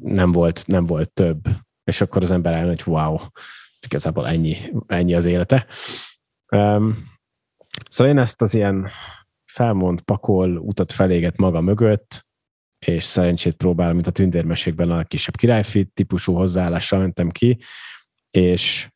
[0.01, 1.49] nem volt, nem volt több.
[1.85, 3.19] És akkor az ember eljön, hogy wow,
[3.87, 4.57] igazából ennyi,
[4.87, 5.67] ennyi az élete.
[6.53, 6.95] Um,
[7.91, 8.89] szóval én ezt az ilyen
[9.45, 12.27] felmond, pakol, utat feléget maga mögött,
[12.87, 17.59] és szerencsét próbálom, mint a tündérmesékben a kisebb királyfi típusú hozzáállással mentem ki,
[18.31, 18.89] és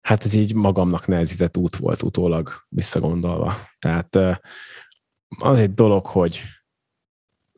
[0.00, 3.54] hát ez így magamnak nehezített út volt utólag visszagondolva.
[3.78, 4.40] Tehát
[5.38, 6.42] az egy dolog, hogy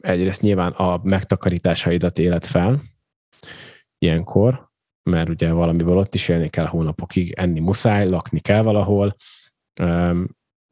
[0.00, 2.80] egyrészt nyilván a megtakarításaidat élet fel
[3.98, 4.70] ilyenkor,
[5.02, 9.16] mert ugye valamiből ott is élni kell hónapokig, enni muszáj, lakni kell valahol.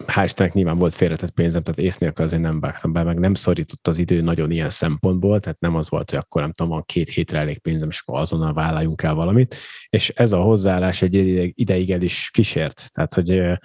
[0.06, 3.34] Hál' Istennek nyilván volt félretett pénzem, tehát ész nélkül azért nem vágtam be, meg nem
[3.34, 6.82] szorított az idő nagyon ilyen szempontból, tehát nem az volt, hogy akkor nem tudom, van
[6.86, 9.56] két hétre elég pénzem, és akkor azonnal vállaljunk el valamit.
[9.88, 11.14] És ez a hozzáállás egy
[11.60, 12.90] ideig el is kísért.
[12.92, 13.58] Tehát, hogy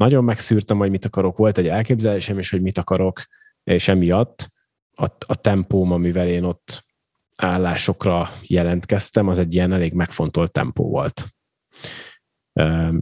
[0.00, 3.22] nagyon megszűrtem, hogy mit akarok, volt egy elképzelésem is, hogy mit akarok,
[3.64, 4.48] és emiatt
[4.96, 6.84] a, a tempóm, amivel én ott
[7.36, 11.26] állásokra jelentkeztem, az egy ilyen elég megfontolt tempó volt.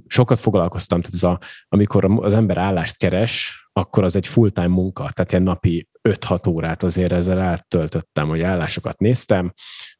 [0.06, 5.10] Sokat foglalkoztam, tehát ez a, amikor az ember állást keres, akkor az egy full-time munka,
[5.12, 9.52] tehát ilyen napi 5-6 órát azért ezzel eltöltöttem, hogy állásokat néztem,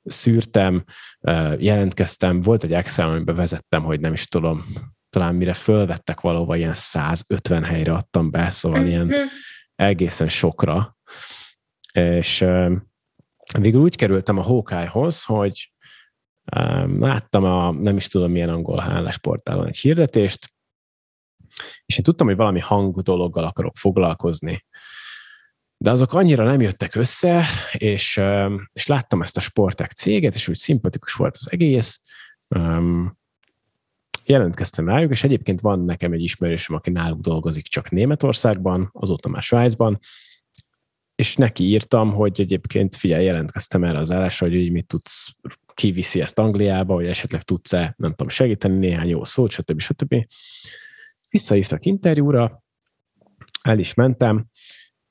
[0.02, 0.84] szűrtem,
[1.58, 4.62] jelentkeztem, volt egy Excel, amiben vezettem, hogy nem is tudom,
[5.10, 9.18] talán mire fölvettek valahova ilyen 150 helyre adtam be, szóval ilyen mhm.
[9.74, 10.96] egészen sokra.
[11.92, 12.44] És
[13.58, 15.72] végül úgy kerültem a Hawkeye-hoz, hogy
[16.98, 20.56] láttam a nem is tudom milyen angol állásportálon egy hirdetést,
[21.86, 24.66] és én tudtam, hogy valami hang dologgal akarok foglalkozni.
[25.84, 28.20] de azok annyira nem jöttek össze, és,
[28.72, 32.00] és láttam ezt a Sportek céget, és úgy szimpatikus volt az egész,
[34.28, 39.42] jelentkeztem rájuk, és egyébként van nekem egy ismerősöm, aki náluk dolgozik csak Németországban, azóta már
[39.42, 39.98] Svájcban,
[41.14, 45.36] és neki írtam, hogy egyébként figyelj, jelentkeztem erre az állásra, hogy így mit tudsz,
[45.74, 49.80] kiviszi ezt Angliába, vagy esetleg tudsz-e, nem tudom, segíteni néhány jó szót, stb.
[49.80, 50.26] stb.
[51.30, 52.62] Visszahívtak interjúra,
[53.62, 54.46] el is mentem,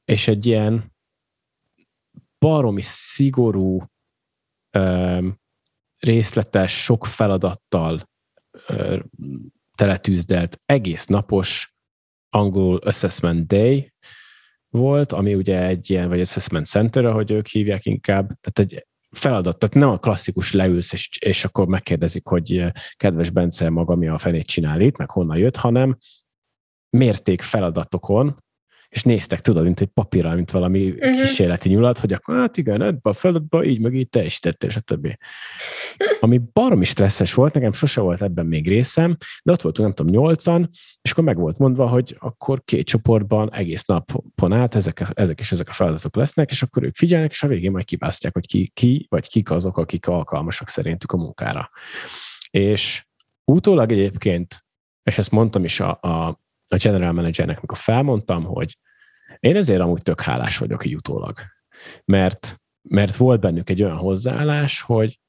[0.05, 0.95] és egy ilyen
[2.39, 3.83] baromi szigorú,
[5.99, 8.09] részletes, sok feladattal
[9.75, 11.75] teletűzdelt egész napos
[12.29, 13.93] angol assessment day
[14.69, 19.59] volt, ami ugye egy ilyen, vagy assessment center, ahogy ők hívják inkább, tehát egy feladat,
[19.59, 24.17] tehát nem a klasszikus leülsz, és, és akkor megkérdezik, hogy kedves Bence, maga mi a
[24.17, 25.97] fenét csinál itt, meg honnan jött, hanem
[26.89, 28.43] mérték feladatokon,
[28.89, 31.21] és néztek, tudod, mint egy papírral, mint valami uh-huh.
[31.21, 35.17] kísérleti nyulat, hogy akkor hát igen, ebbe a feladatba így meg így teljesítettél, stb.
[36.19, 40.21] Ami baromi stresszes volt, nekem sose volt ebben még részem, de ott voltunk, nem tudom,
[40.21, 40.69] nyolcan,
[41.01, 45.51] és akkor meg volt mondva, hogy akkor két csoportban egész napon át ezek, ezek és
[45.51, 48.71] ezek a feladatok lesznek, és akkor ők figyelnek, és a végén majd kibásztják, hogy ki,
[48.73, 51.69] ki vagy kik azok, akik alkalmasak szerintük a munkára.
[52.49, 53.05] És
[53.45, 54.65] utólag egyébként,
[55.03, 58.77] és ezt mondtam is a, a a general managernek, amikor felmondtam, hogy
[59.39, 61.37] én ezért amúgy tök hálás vagyok így utólag.
[62.05, 65.19] Mert, mert volt bennük egy olyan hozzáállás, hogy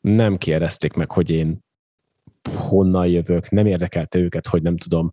[0.00, 1.62] nem kérdezték meg, hogy én
[2.54, 5.12] honnan jövök, nem érdekelte őket, hogy nem tudom,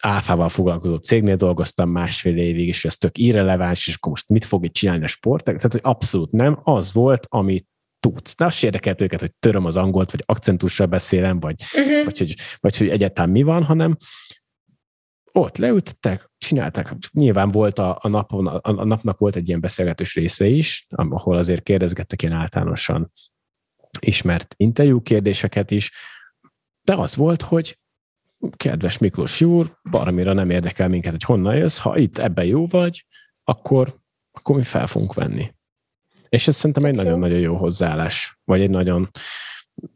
[0.00, 4.64] áfával foglalkozó cégnél dolgoztam másfél évig, és ez tök irreleváns, és akkor most mit fog
[4.64, 5.56] itt csinálni a sportek?
[5.56, 7.66] Tehát, hogy abszolút nem, az volt, amit
[8.02, 8.36] tudsz.
[8.36, 12.04] De azt érdekelt őket, hogy töröm az angolt, vagy akcentussal beszélem, vagy, uh-huh.
[12.04, 13.96] vagy, hogy, vagy hogy egyáltalán mi van, hanem
[15.32, 16.94] ott leültettek, csinálták.
[17.12, 21.36] Nyilván volt a, a, napon, a, a napnak volt egy ilyen beszélgetős része is, ahol
[21.36, 23.12] azért kérdezgettek ilyen általánosan
[24.00, 25.92] ismert interjú kérdéseket is,
[26.82, 27.78] de az volt, hogy
[28.56, 33.06] kedves Miklós úr, baromira nem érdekel minket, hogy honnan jössz, ha itt ebben jó vagy,
[33.44, 35.54] akkor, akkor mi fel fogunk venni.
[36.32, 39.10] És ez szerintem egy nagyon-nagyon jó hozzáállás, vagy egy nagyon,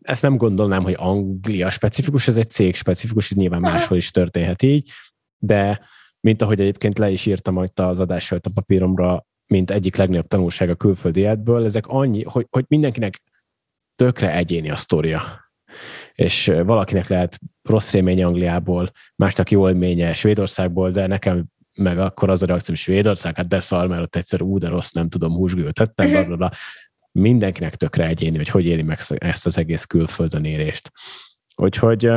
[0.03, 4.63] ezt nem gondolnám, hogy Anglia specifikus, ez egy cég specifikus, ez nyilván máshol is történhet
[4.63, 4.91] így,
[5.39, 5.81] de
[6.21, 10.71] mint ahogy egyébként le is írtam majd az adás a papíromra, mint egyik legnagyobb tanulság
[10.71, 13.23] a külföldi életből, ezek annyi, hogy, hogy mindenkinek
[13.95, 15.23] tökre egyéni a sztoria.
[16.15, 21.47] És valakinek lehet rossz élmény Angliából, másnak jó élménye Svédországból, de nekem
[21.77, 24.69] meg akkor az a reakció, hogy Svédország, hát de szar, mert ott egyszer ú, de
[24.69, 26.51] rossz, nem tudom, húsgőt tettem, bla, bla, bla.
[27.13, 30.91] mindenkinek tökre egyéni, hogy hogy éli meg ezt az egész külföldön érést.
[31.57, 32.11] Úgyhogy,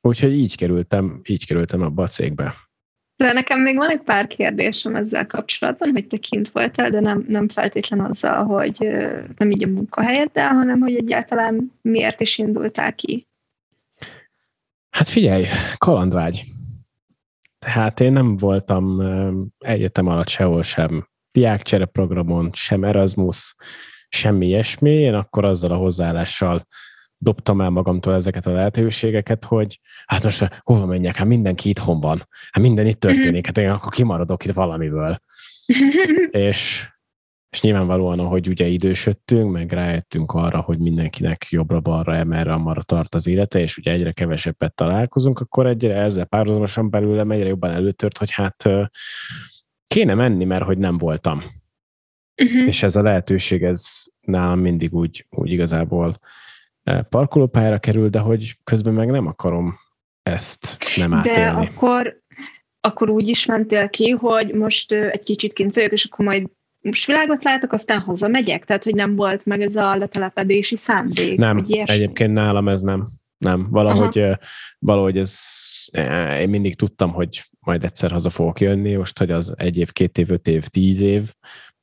[0.00, 2.54] úgyhogy így kerültem, így kerültem abba a cégbe.
[3.16, 7.24] De nekem még van egy pár kérdésem ezzel kapcsolatban, hogy te kint voltál, de nem,
[7.28, 8.76] nem feltétlen azzal, hogy
[9.36, 13.26] nem így a munkahelyeddel, hanem hogy egyáltalán miért is indultál ki?
[14.90, 15.44] Hát figyelj,
[15.76, 16.44] kalandvágy.
[17.58, 19.00] Tehát én nem voltam
[19.58, 23.54] egyetem alatt sehol sem diákcsereprogramon, sem Erasmus,
[24.08, 24.90] semmi ilyesmi.
[24.90, 26.66] Én akkor azzal a hozzáállással
[27.18, 32.28] dobtam el magamtól ezeket a lehetőségeket, hogy hát most hova menjek, hát mindenki itthon van,
[32.50, 35.18] hát minden itt történik, hát én akkor kimaradok itt valamiből.
[36.30, 36.88] és
[37.50, 43.26] és nyilvánvalóan, ahogy ugye idősödtünk, meg rájöttünk arra, hogy mindenkinek jobbra-balra, emelre, amarra tart az
[43.26, 48.30] élete, és ugye egyre kevesebbet találkozunk, akkor egyre ezzel párhuzamosan belőlem egyre jobban előtört, hogy
[48.30, 48.64] hát
[49.86, 51.42] kéne menni, mert hogy nem voltam.
[52.42, 52.66] Uh-huh.
[52.66, 56.14] És ez a lehetőség, ez nálam mindig úgy, úgy igazából
[57.08, 59.74] parkolópályára kerül, de hogy közben meg nem akarom
[60.22, 61.66] ezt nem átélni.
[61.66, 62.20] De akkor,
[62.80, 66.46] akkor úgy is mentél ki, hogy most egy kicsit kint vagyok, és akkor majd
[67.06, 68.64] világot látok, aztán hazamegyek?
[68.64, 71.38] Tehát, hogy nem volt meg ez a letelepedési szándék?
[71.38, 73.06] Nem, egyébként nálam ez nem.
[73.38, 74.38] Nem, valahogy, Aha.
[74.78, 75.38] valahogy ez,
[76.40, 80.18] én mindig tudtam, hogy majd egyszer haza fogok jönni, most, hogy az egy év, két
[80.18, 81.32] év, öt év, tíz év,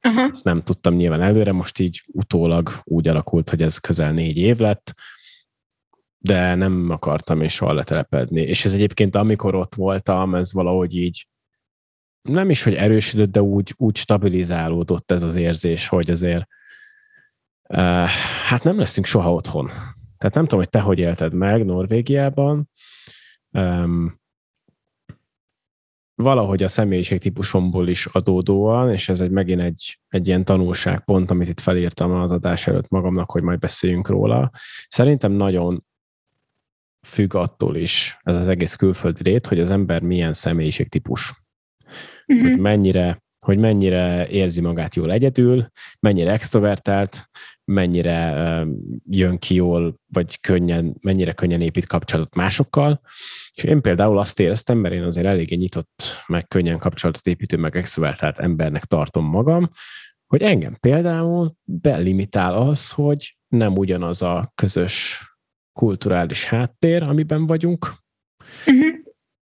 [0.01, 0.29] Aha.
[0.31, 4.57] ezt nem tudtam nyilván előre, most így utólag úgy alakult, hogy ez közel négy év
[4.57, 4.93] lett,
[6.17, 8.41] de nem akartam és soha letelepedni.
[8.41, 11.27] És ez egyébként, amikor ott voltam, ez valahogy így
[12.23, 16.47] nem is, hogy erősödött, de úgy, úgy stabilizálódott ez az érzés, hogy azért
[17.69, 18.05] uh,
[18.47, 19.65] hát nem leszünk soha otthon.
[20.17, 22.69] Tehát nem tudom, hogy te hogy élted meg Norvégiában.
[23.51, 24.21] Um,
[26.15, 31.59] valahogy a személyiségtípusomból is adódóan, és ez egy megint egy, egy ilyen tanulságpont, amit itt
[31.59, 34.49] felírtam az adás előtt magamnak, hogy majd beszéljünk róla.
[34.87, 35.85] Szerintem nagyon
[37.07, 41.33] függ attól is ez az egész külföldi lét, hogy az ember milyen személyiségtípus.
[42.27, 42.47] Uh-huh.
[42.47, 45.67] hogy mennyire hogy mennyire érzi magát jól egyedül,
[45.99, 47.29] mennyire extrovertált,
[47.65, 48.65] mennyire
[49.09, 53.01] jön ki jól, vagy könnyen, mennyire könnyen épít kapcsolatot másokkal.
[53.53, 57.75] És én például azt éreztem, mert én azért eléggé nyitott, meg könnyen kapcsolatot építő, meg
[57.75, 59.69] extrovertált embernek tartom magam,
[60.27, 65.25] hogy engem például belimitál az, hogy nem ugyanaz a közös
[65.79, 67.93] kulturális háttér, amiben vagyunk,
[68.65, 68.95] uh-huh.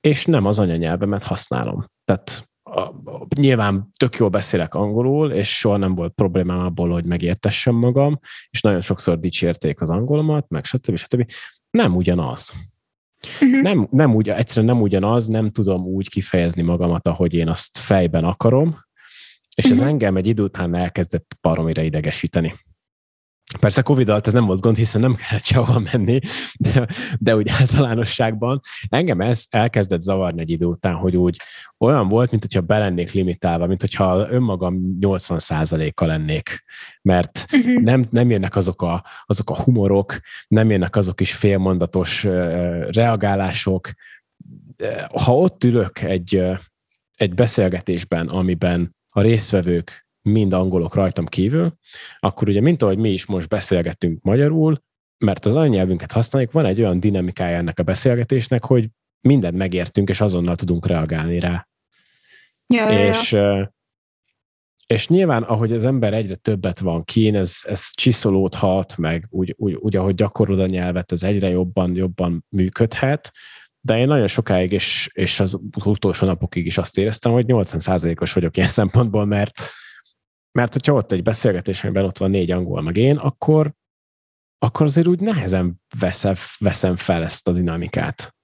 [0.01, 1.85] és nem az anyanyelvemet használom.
[2.05, 2.95] Tehát a,
[3.41, 8.19] nyilván tök jól beszélek angolul, és soha nem volt problémám abból, hogy megértessem magam,
[8.51, 10.97] és nagyon sokszor dicsérték az angolomat, meg stb.
[10.97, 11.31] stb.
[11.71, 12.53] Nem ugyanaz.
[13.41, 13.61] Uh-huh.
[13.61, 18.25] Nem, nem úgy, egyszerűen nem ugyanaz, nem tudom úgy kifejezni magamat, ahogy én azt fejben
[18.25, 18.69] akarom,
[19.55, 19.73] és uh-huh.
[19.73, 19.89] ez mhm.
[19.89, 22.55] engem egy idő után elkezdett baromira idegesíteni.
[23.61, 26.19] Persze covid alatt ez nem volt gond, hiszen nem kellett sehova menni,
[26.59, 26.87] de,
[27.19, 31.41] de úgy általánosságban engem ez elkezdett zavarni egy idő után, hogy úgy
[31.79, 36.65] olyan volt, mint hogyha belennék limitálva, mint hogyha önmagam 80%-kal lennék,
[37.03, 37.83] mert uh-huh.
[37.83, 42.25] nem, nem jönnek azok a, azok a humorok, nem jönnek azok is félmondatos
[42.91, 43.91] reagálások.
[45.23, 46.43] Ha ott ülök egy,
[47.15, 51.73] egy beszélgetésben, amiben a résztvevők mind angolok rajtam kívül,
[52.19, 54.83] akkor ugye, mint ahogy mi is most beszélgetünk magyarul,
[55.19, 58.89] mert az anyanyelvünket használjuk, van egy olyan dinamikája ennek a beszélgetésnek, hogy
[59.21, 61.69] mindent megértünk, és azonnal tudunk reagálni rá.
[62.67, 63.75] Ja, és, ja.
[64.87, 69.75] és nyilván, ahogy az ember egyre többet van kín, ez, ez csiszolódhat, meg úgy, úgy,
[69.75, 73.33] úgy, ahogy gyakorod a nyelvet, ez egyre jobban, jobban működhet,
[73.81, 78.57] de én nagyon sokáig, és, és az utolsó napokig is azt éreztem, hogy 80%-os vagyok
[78.57, 79.61] ilyen szempontból, mert
[80.59, 83.73] mert hogyha ott egy beszélgetés, amiben ott van négy angol meg én, akkor,
[84.59, 88.35] akkor azért úgy nehezen veszem, veszem fel ezt a dinamikát.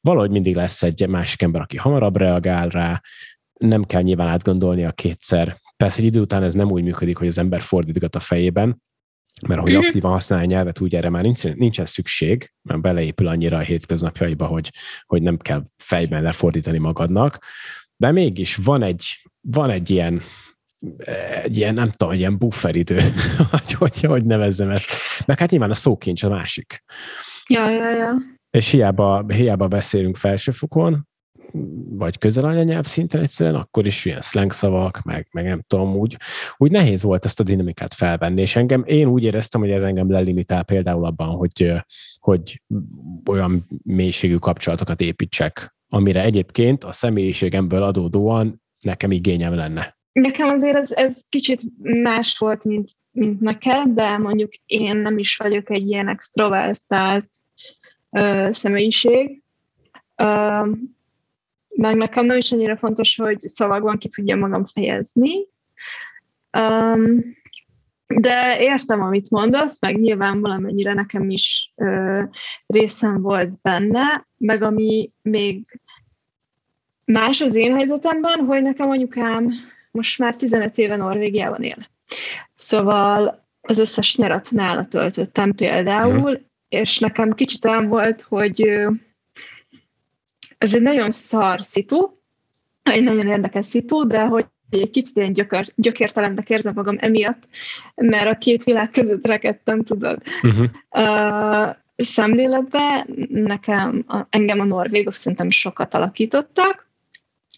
[0.00, 3.00] Valahogy mindig lesz egy másik ember, aki hamarabb reagál rá,
[3.52, 5.56] nem kell nyilván átgondolni a kétszer.
[5.76, 8.82] Persze egy idő után ez nem úgy működik, hogy az ember fordítgat a fejében,
[9.46, 9.84] mert ahogy mhm.
[9.84, 14.46] aktívan használja a nyelvet, úgy erre már nincs, nincsen szükség, mert beleépül annyira a hétköznapjaiba,
[14.46, 14.70] hogy,
[15.06, 17.44] hogy nem kell fejben lefordítani magadnak,
[17.96, 19.04] de mégis van egy,
[19.40, 20.22] van egy ilyen
[21.42, 22.98] egy ilyen, nem tudom, egy ilyen bufferidő,
[23.50, 24.90] hogy, hogy, hogy nevezzem ezt.
[25.26, 26.84] Meg hát nyilván a szókincs a másik.
[27.46, 28.14] Ja, ja, ja.
[28.50, 31.06] És hiába, hiába beszélünk felsőfokon,
[31.88, 36.16] vagy közelanyanyelv szinten egyszerűen, akkor is ilyen slang szavak, meg, meg nem tudom, úgy,
[36.56, 40.10] úgy nehéz volt ezt a dinamikát felvenni, és engem, én úgy éreztem, hogy ez engem
[40.10, 41.84] lelimitál például abban, hogy,
[42.20, 42.62] hogy
[43.30, 50.00] olyan mélységű kapcsolatokat építsek, amire egyébként a személyiségemből adódóan nekem igényem lenne.
[50.12, 55.36] Nekem azért ez, ez kicsit más volt, mint, mint neked, de mondjuk én nem is
[55.36, 57.28] vagyok egy ilyen extrovertált
[58.10, 59.42] ö, személyiség.
[60.16, 60.60] Ö,
[61.68, 65.46] meg nekem nem is annyira fontos, hogy szavakban ki tudja magam fejezni.
[66.58, 67.36] Um,
[68.06, 72.22] de értem, amit mondasz, meg nyilván valamennyire nekem is ö,
[72.66, 75.80] részem volt benne, meg ami még
[77.04, 79.50] más az én helyzetemben, hogy nekem anyukám
[79.92, 81.78] most már 15 éve Norvégiában él.
[82.54, 86.42] Szóval az összes nyarat nála töltöttem például, mm.
[86.68, 88.62] és nekem kicsit olyan volt, hogy
[90.58, 92.10] ez egy nagyon szar szitu,
[92.82, 97.48] egy nagyon érdekes szitu, de hogy egy kicsit ilyen gyökör, gyökértelennek érzem magam emiatt,
[97.94, 100.22] mert a két világ között rekedtem, tudod.
[100.42, 100.66] Uh-huh.
[100.90, 106.90] Uh, szemléletben nekem, a, engem a norvégok szerintem sokat alakítottak,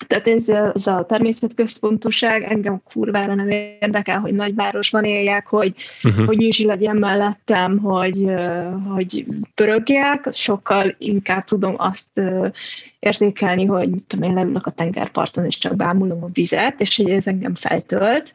[0.07, 6.27] tehát ez, ez a természetközpontúság engem kurvára nem érdekel, hogy nagyvárosban éljek, hogy, uh-huh.
[6.27, 8.25] hogy nyűzsi legyen mellettem, hogy,
[8.89, 12.21] hogy pörögjek, sokkal inkább tudom azt
[12.99, 17.11] értékelni, hogy mit tudom én, leülök a tengerparton, és csak bámulom a vizet, és hogy
[17.11, 18.35] ez engem feltölt,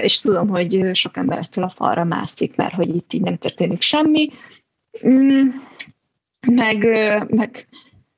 [0.00, 3.80] és tudom, hogy sok ember ettől a falra mászik, mert hogy itt így nem történik
[3.80, 4.30] semmi.
[5.06, 5.48] Mm,
[6.46, 6.86] meg,
[7.28, 7.68] meg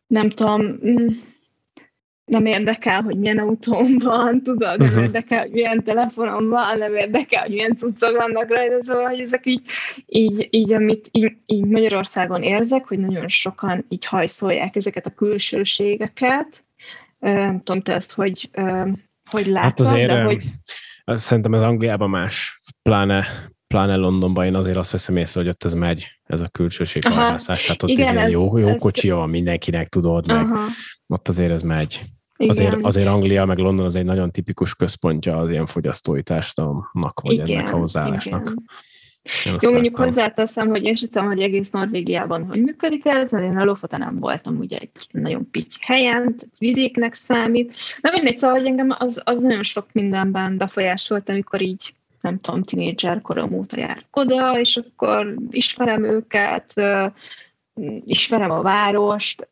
[0.07, 1.09] nem tudom, mm,
[2.25, 5.03] nem érdekel, hogy milyen autóm van, tudod, nem uh-huh.
[5.03, 9.47] érdekel, hogy milyen telefonom van, nem érdekel, hogy milyen cuccok vannak rajta, szóval, hogy ezek
[9.47, 9.63] így,
[10.07, 16.65] így, így amit így, így Magyarországon érzek, hogy nagyon sokan így hajszolják ezeket a külsőségeket.
[17.19, 18.51] Nem tudom, te ezt hogy,
[19.31, 20.45] hogy látod, hát azért, de hogy...
[21.05, 23.27] Szerintem az Angliában más, pláne,
[23.67, 27.83] pláne Londonban én azért azt veszem észre, hogy ott ez megy, ez a külsőség tehát
[27.83, 30.67] ott igen, ez, jó, jó ez, kocsi van mindenkinek, tudod, meg aha.
[31.07, 32.01] ott azért ez megy.
[32.37, 37.33] Azért, azért Anglia meg London az egy nagyon tipikus központja az ilyen fogyasztói társadalomnak, vagy
[37.33, 38.43] igen, ennek a hozzáállásnak.
[38.43, 39.59] Igen.
[39.61, 43.57] Jó, mondjuk hozzáteszem, hogy én sem tudom, hogy egész Norvégiában hogy működik ez, mert én
[43.57, 47.75] a Lofota nem voltam ugye egy nagyon pici helyen, tehát vidéknek számít.
[48.01, 52.63] Na mindegy, szóval, hogy engem az, az nagyon sok mindenben befolyásolt, amikor így nem tudom,
[52.63, 56.73] tinédzser korom óta jár oda, és akkor ismerem őket,
[58.05, 59.49] ismerem a várost,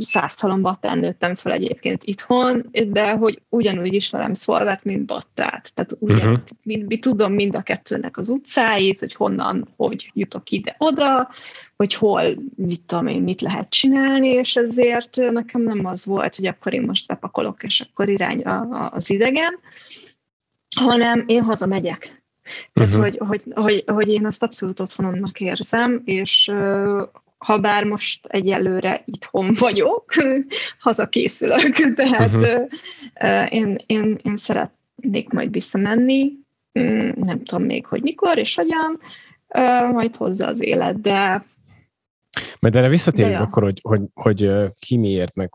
[0.00, 5.74] száztalombattán nőttem fel egyébként itthon, de hogy ugyanúgy ismerem Szolvet, mint Battát.
[5.74, 6.38] Tehát ugyan, uh-huh.
[6.62, 11.30] mind, mind, tudom mind a kettőnek az utcáit, hogy honnan, hogy jutok ide-oda,
[11.76, 12.22] hogy hol,
[12.56, 16.82] mit tudom én, mit lehet csinálni, és ezért nekem nem az volt, hogy akkor én
[16.82, 18.42] most bepakolok, és akkor irány
[18.90, 19.58] az idegen,
[20.76, 22.17] hanem én hazamegyek
[22.72, 23.04] tehát, uh-huh.
[23.04, 26.52] hogy, hogy, hogy, hogy én azt abszolút otthonomnak érzem, és
[27.38, 30.04] ha bár most egyelőre itthon vagyok,
[30.78, 32.66] hazakészülök, tehát uh-huh.
[33.54, 36.32] én, én, én szeretnék majd visszamenni,
[36.80, 38.98] mm, nem tudom még, hogy mikor és hogyan,
[39.92, 41.44] majd hozzá az élet, de
[42.60, 43.40] majd erre visszatérünk ja.
[43.40, 45.50] akkor, hogy, hogy, hogy ki miért, meg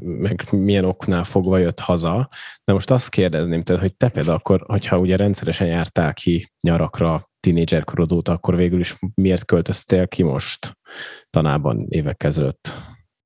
[0.00, 2.28] meg milyen oknál fogva jött haza.
[2.64, 7.30] De most azt kérdezném tehát, hogy te például akkor, hogyha ugye rendszeresen jártál ki nyarakra
[7.40, 10.78] tínédzser korodóta, akkor végül is miért költöztél ki most
[11.30, 12.74] tanában évek ezelőtt?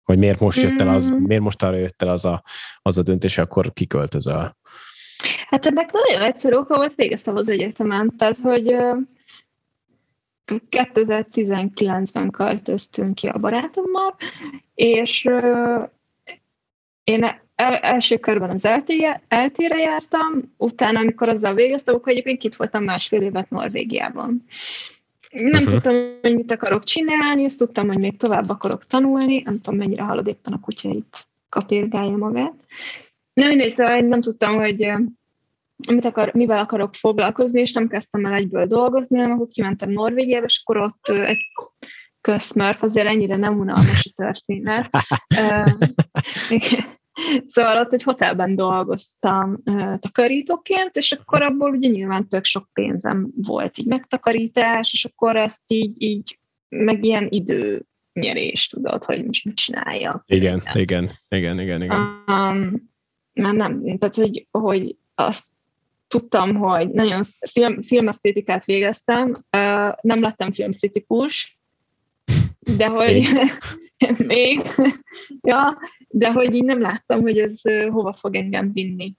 [0.04, 1.16] Vagy miért most jött el az, mm.
[1.16, 2.42] miért most arra jött el az a,
[2.82, 4.56] az a döntés, akkor kiköltözöl?
[5.48, 8.76] Hát ennek nagyon egyszerű oka volt, végeztem az egyetemen, tehát hogy
[10.70, 14.16] 2019-ben költöztünk ki a barátommal,
[14.74, 15.28] és
[17.04, 17.26] én
[17.80, 18.68] első körben az
[19.28, 24.44] eltére jártam, utána, amikor azzal végeztem, akkor egyébként kit voltam másfél évet Norvégiában.
[25.30, 25.68] Nem uh-huh.
[25.68, 30.02] tudtam, hogy mit akarok csinálni, ezt tudtam, hogy még tovább akarok tanulni, nem tudom, mennyire
[30.02, 32.54] hallod éppen a kutya itt kapirgálja magát.
[33.32, 34.92] Nem, mindegy, szóval nem tudtam, hogy
[35.88, 40.44] mit akar, mivel akarok foglalkozni, és nem kezdtem el egyből dolgozni, hanem akkor kimentem Norvégiába,
[40.44, 41.40] és akkor ott egy
[42.20, 44.90] közmörf, azért ennyire nem unalmas a történet.
[47.46, 49.62] Szóval ott egy hotelben dolgoztam
[49.98, 55.62] takarítóként, és akkor abból ugye nyilván tök sok pénzem volt így megtakarítás, és akkor ezt
[55.66, 60.22] így, így meg ilyen időnyerés, tudod, hogy most mit csinálja.
[60.26, 62.22] Igen, igen, igen, igen, igen.
[62.26, 62.90] Um,
[63.32, 65.48] mert nem, tehát hogy, hogy azt
[66.10, 69.44] tudtam, hogy nagyon film, filmesztétikát végeztem,
[70.00, 71.58] nem lettem filmkritikus,
[72.76, 73.32] de hogy még,
[74.26, 74.60] még
[75.40, 79.14] ja, de hogy így nem láttam, hogy ez hova fog engem vinni.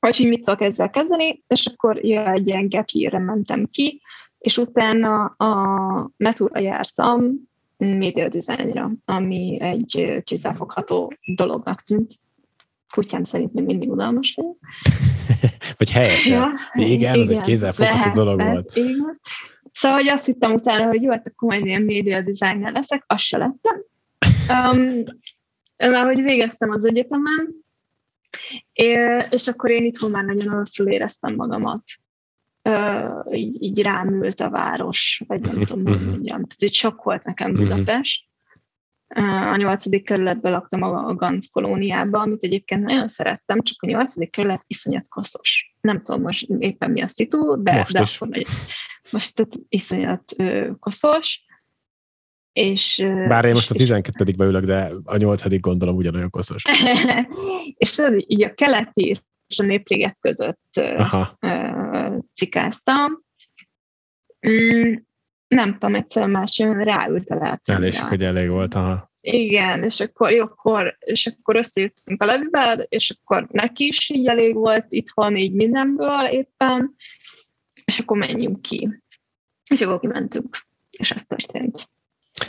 [0.00, 4.00] Vagy hogy mit szok ezzel kezdeni, és akkor ja, egy ilyen gap mentem ki,
[4.38, 12.12] és utána a Metura jártam média designra, ami egy kézzelfogható dolognak tűnt.
[12.94, 14.56] Kutyám szerint még mindig udalmas vagyok.
[15.78, 16.32] Vagy helyesen.
[16.32, 18.76] Ja, igen, igen, ez egy kézzelfogható dolog volt.
[18.76, 19.20] Igen.
[19.72, 23.24] Szóval hogy azt hittem utána, hogy jó, hát akkor majd ilyen média designer leszek, azt
[23.24, 23.84] se lettem.
[24.48, 25.04] Um,
[25.76, 27.54] már hogy végeztem az egyetemen,
[29.30, 31.82] és akkor én itthon már nagyon rosszul éreztem magamat.
[32.62, 36.44] Uh, így, így rám ült a város, vagy nem tudom, hogy mondjam.
[36.44, 37.62] Tehát így sok volt nekem mhm.
[37.62, 38.25] Budapest.
[39.52, 44.64] A nyolcadik kerületben laktam a Ganz kolóniában, amit egyébként nagyon szerettem, csak a nyolcadik kerület
[44.66, 45.74] iszonyat koszos.
[45.80, 48.46] Nem tudom most éppen mi a szitu, de, most de akkor megy.
[49.10, 51.44] Most tehát iszonyat ö, koszos.
[52.52, 52.96] És,
[53.28, 56.62] Bár én most a 12 ülök, de a 8 gondolom ugyanolyan koszos.
[57.78, 59.14] és tudod, így a keleti
[59.46, 61.38] és a népléget között Aha.
[62.34, 63.24] cikáztam.
[65.48, 67.76] Nem tudom, egyszerűen más jön, ráült a lelkem.
[67.76, 69.14] Elég, hogy elég volt, aha.
[69.20, 74.26] Igen, és akkor, jó, akkor, és akkor összejöttünk a levivel, és akkor neki is így
[74.26, 76.94] elég volt itthon így mindenből éppen,
[77.84, 78.88] és akkor menjünk ki.
[79.70, 80.58] És akkor kimentünk,
[80.90, 81.88] és ez történt.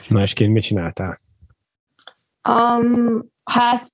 [0.10, 1.18] És mit csináltál?
[2.50, 3.92] Um, hát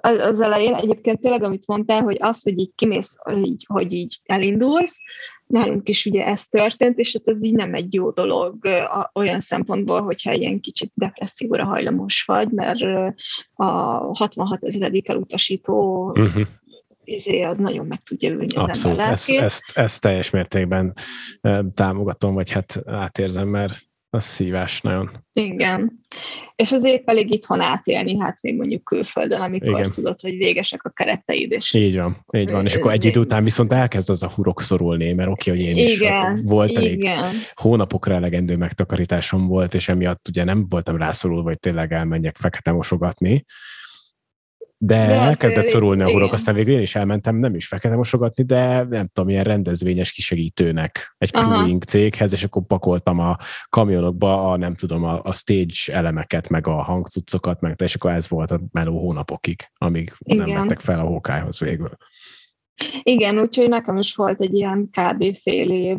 [0.00, 4.20] az elején egyébként tényleg, amit mondtál, hogy az, hogy így kimész, hogy így, hogy így
[4.24, 5.00] elindulsz,
[5.46, 8.68] nálunk is ugye ez történt, és hát ez így nem egy jó dolog
[9.12, 12.80] olyan szempontból, hogyha ilyen kicsit depresszióra hajlamos vagy, mert
[13.54, 13.66] a
[14.16, 16.46] 66 ezeredik elutasító uh-huh
[17.08, 20.92] izé, az nagyon meg tudja ülni az Abszolút, ember ezt, ezt, ezt teljes mértékben
[21.74, 25.10] támogatom, vagy hát átérzem, mert az szívás nagyon.
[25.32, 25.98] Igen.
[26.56, 29.92] És az épp elég itthon átélni, hát még mondjuk külföldön, amikor Igen.
[29.92, 31.52] tudod, hogy végesek a kereteid.
[31.52, 32.66] És így van, így van.
[32.66, 35.76] És akkor egy idő után viszont elkezd az a hurok szorulni, mert oké, hogy én
[35.76, 36.40] is Igen.
[36.44, 37.24] volt elég Igen.
[37.54, 43.44] hónapokra elegendő megtakarításom volt, és emiatt ugye nem voltam rászorulva, hogy tényleg elmenjek fekete mosogatni.
[44.80, 48.44] De, de elkezdett szorulni a hurok, aztán végül én is elmentem nem is fekete mosogatni,
[48.44, 53.36] de nem tudom, ilyen rendezvényes kisegítőnek egy crewing céghez, és akkor pakoltam a
[53.68, 58.28] kamionokba a, nem tudom, a, a stage elemeket, meg a hangcuccokat, meg és akkor ez
[58.28, 60.48] volt a meló hónapokig, amíg Igen.
[60.48, 61.90] nem lettek fel a hókályhoz végül.
[63.02, 65.36] Igen, úgyhogy nekem is volt egy ilyen kb.
[65.36, 65.98] fél év,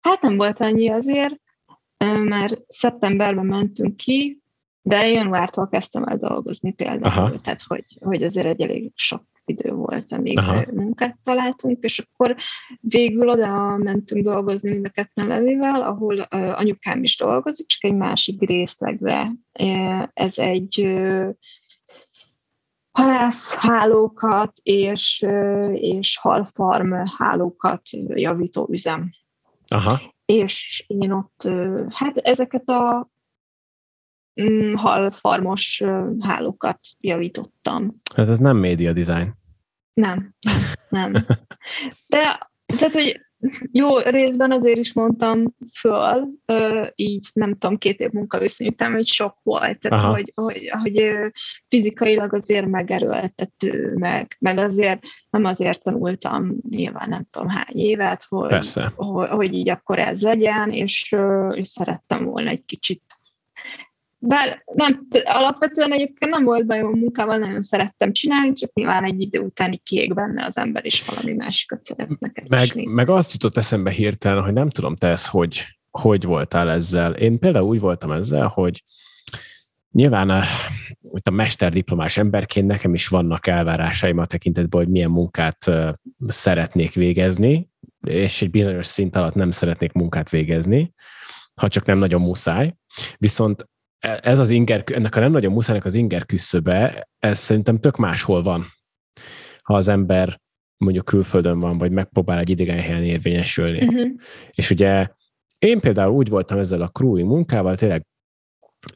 [0.00, 1.34] hát nem volt annyi azért,
[2.24, 4.40] mert szeptemberben mentünk ki,
[4.82, 7.40] de januártól kezdtem el dolgozni például, Aha.
[7.40, 10.64] tehát hogy, hogy azért egy elég sok idő volt, amíg Aha.
[10.72, 12.36] munkát találtunk, és akkor
[12.80, 15.30] végül oda mentünk dolgozni mind a ketten
[15.82, 19.32] ahol uh, anyukám is dolgozik, csak egy másik részlegbe.
[20.12, 21.28] Ez egy uh,
[22.90, 29.10] halászhálókat és, uh, és halfarm hálókat javító üzem.
[29.68, 30.00] Aha.
[30.24, 31.48] És én ott,
[31.88, 33.10] hát ezeket a
[34.74, 35.82] halfarmos
[36.20, 37.92] hálókat javítottam.
[38.16, 39.34] Hát ez nem média design.
[39.92, 40.34] Nem,
[40.88, 41.12] nem.
[42.06, 43.20] De tehát, hogy
[43.72, 46.28] jó részben azért is mondtam föl,
[46.94, 51.14] így nem tudom, két év munkaviszonyítám, hogy sok volt, tehát hogy, hogy, hogy
[51.68, 55.00] fizikailag azért megerőltető, meg, meg azért
[55.30, 60.70] nem azért tanultam nyilván nem tudom hány évet, hogy, hogy, hogy így akkor ez legyen,
[60.70, 61.16] és,
[61.54, 63.02] és szerettem volna egy kicsit
[64.22, 69.20] bár nem, alapvetően egyébként nem volt bajom a munkával, nagyon szerettem csinálni, csak nyilván egy
[69.20, 73.90] idő utáni kiég benne az ember is valami másikat szeretne meg, meg azt jutott eszembe
[73.90, 77.12] hirtelen, hogy nem tudom, te ez hogy, hogy voltál ezzel.
[77.12, 78.82] Én például úgy voltam ezzel, hogy
[79.90, 80.42] nyilván a,
[81.22, 85.70] a mesterdiplomás emberként nekem is vannak elvárásaim a tekintetben, hogy milyen munkát
[86.26, 87.68] szeretnék végezni,
[88.06, 90.94] és egy bizonyos szint alatt nem szeretnék munkát végezni,
[91.54, 92.74] ha csak nem nagyon muszáj.
[93.16, 93.68] Viszont
[94.00, 98.42] ez az inger, ennek a nem nagyon muszájnak az inger küszöbe, ez szerintem tök máshol
[98.42, 98.66] van.
[99.62, 100.40] Ha az ember
[100.76, 103.86] mondjuk külföldön van, vagy megpróbál egy idegen helyen érvényesülni.
[103.86, 104.08] Uh-huh.
[104.50, 105.08] És ugye
[105.58, 108.06] én például úgy voltam ezzel a crewing munkával, tényleg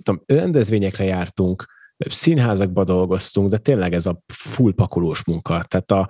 [0.02, 1.64] tudom, rendezvényekre jártunk,
[1.96, 5.64] színházakba dolgoztunk, de tényleg ez a full pakolós munka.
[5.68, 6.08] Tehát a,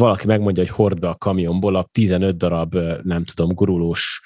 [0.00, 4.22] valaki megmondja, hogy hord be a kamionból a 15 darab, nem tudom, gurulós,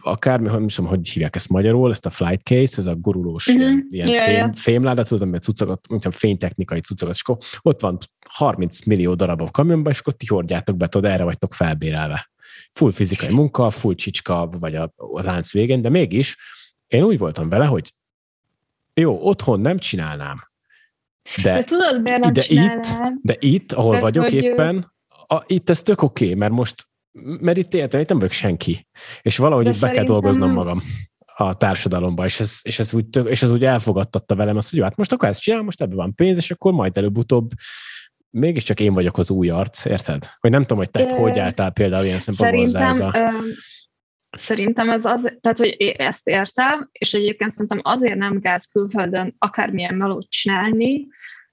[0.00, 3.62] akármi, nem tudom, hogy hívják ezt magyarul, ezt a flight case, ez a gurulós uh-huh.
[3.62, 4.54] ilyen, ilyen yeah, fém, yeah.
[4.54, 7.98] fémláda, tudom, mert cuccokat, mondjam, fénytechnikai cuccokat, és akkor ott van
[8.28, 12.30] 30 millió darab a kamionban, és akkor ti hordjátok be, tudod, erre vagytok felbérelve.
[12.72, 16.36] Full fizikai munka, full csicska, vagy a, a lánc végén, de mégis
[16.86, 17.94] én úgy voltam vele, hogy
[18.94, 20.38] jó, otthon nem csinálnám,
[21.42, 24.91] de, de tudod, miért nem de itt, de itt, ahol Mert vagyok hogy éppen,
[25.32, 26.86] a, itt ez tök oké, okay, mert most,
[27.40, 28.86] mert itt értem, itt nem vagyok senki.
[29.22, 30.80] És valahogy itt be kell dolgoznom magam
[31.36, 34.84] a társadalomba, és ez, és ez, úgy, és ez úgy elfogadtatta velem azt, hogy jó,
[34.84, 37.50] hát most akkor ezt csinál, most ebben van pénz, és akkor majd előbb-utóbb
[38.30, 40.30] mégiscsak én vagyok az új arc, érted?
[40.38, 43.32] Hogy nem tudom, hogy te é, hogy álltál például ilyen szempontból Szerintem, a...
[44.36, 49.34] Szerintem ez az, tehát hogy én ezt értem, és egyébként szerintem azért nem gáz külföldön
[49.38, 51.06] akármilyen melót csinálni,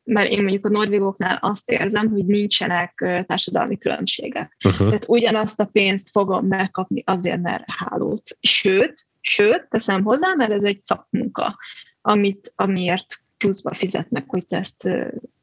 [0.10, 4.58] mert én mondjuk a norvégoknál azt érzem, hogy nincsenek társadalmi különbségek.
[4.66, 4.88] Uh-huh.
[4.88, 8.38] Tehát ugyanazt a pénzt fogom megkapni azért, mert hálót.
[8.40, 11.58] Sőt, sőt, teszem hozzá, mert ez egy szakmunka,
[12.02, 14.88] amit, amiért pluszba fizetnek, hogy te ezt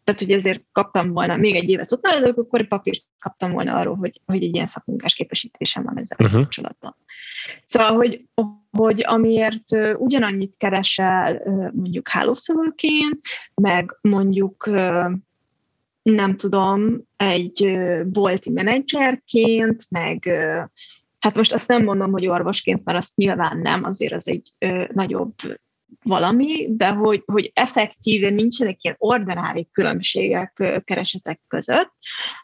[0.05, 3.95] tehát hogy ezért kaptam volna még egy évet utána, de akkor papírt kaptam volna arról,
[3.95, 6.41] hogy, hogy egy ilyen szakmunkás képesítésem van ezzel uh-huh.
[6.41, 6.97] kapcsolatban.
[7.64, 8.24] Szóval, hogy,
[8.70, 11.42] hogy amiért ugyanannyit keresel
[11.74, 13.20] mondjuk hálószövőként,
[13.55, 14.70] meg mondjuk
[16.03, 20.28] nem tudom, egy bolti menedzserként, meg
[21.18, 24.53] hát most azt nem mondom, hogy orvosként, mert azt nyilván nem, azért az egy
[24.88, 25.34] nagyobb
[26.07, 31.92] valami, de hogy, hogy effektíve nincsenek ilyen ordinári különbségek keresetek között,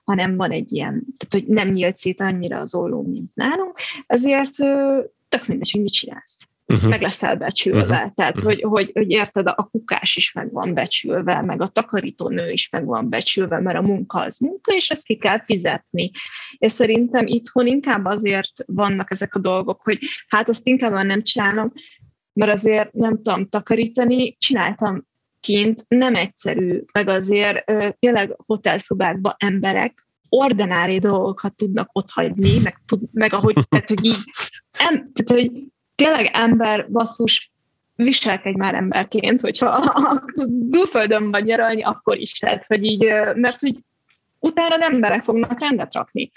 [0.04, 4.54] hanem van egy ilyen, tehát hogy nem nyílt szét annyira az olló, mint nálunk, ezért
[5.28, 6.46] tök mindegy, hogy mit csinálsz.
[6.66, 6.90] Uh-huh.
[6.90, 7.96] meg leszel becsülve.
[7.96, 8.14] Uh-huh.
[8.14, 8.44] Tehát, uh-huh.
[8.44, 12.84] Hogy, hogy, hogy érted, a kukás is meg van becsülve, meg a takarítónő is meg
[12.84, 16.10] van becsülve, mert a munka az munka, és ezt ki kell fizetni.
[16.58, 19.98] És szerintem itthon inkább azért vannak ezek a dolgok, hogy
[20.28, 21.72] hát azt inkább nem csinálom,
[22.32, 25.06] mert azért nem tudom takarítani, csináltam
[25.40, 27.64] kint, nem egyszerű, meg azért
[27.98, 34.18] tényleg hotelszobákban emberek ordinári dolgokat tudnak ott hagyni, meg, tud, meg ahogy, tehát, hogy így,
[34.78, 35.52] em, tehát, hogy
[35.94, 37.52] tényleg ember basszus,
[37.94, 39.66] viselkedj már emberként, hogyha
[40.10, 40.24] a
[40.70, 43.04] külföldön vagy nyaralni, akkor is lehet, hogy így,
[43.34, 43.78] mert hogy
[44.38, 46.30] utána emberek fognak rendet rakni.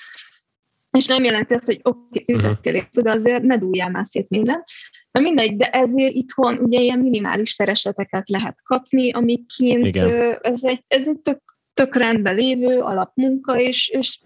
[0.91, 3.03] és nem jelenti azt, hogy oké, okay, fizettél uh-huh.
[3.03, 4.63] de azért ne dúljál már szét minden.
[5.15, 10.37] Na mindegy, de ezért itthon ugye ilyen minimális kereseteket lehet kapni, amikként Igen.
[10.41, 14.19] ez egy, ez egy tök, tök rendben lévő alapmunka, és, és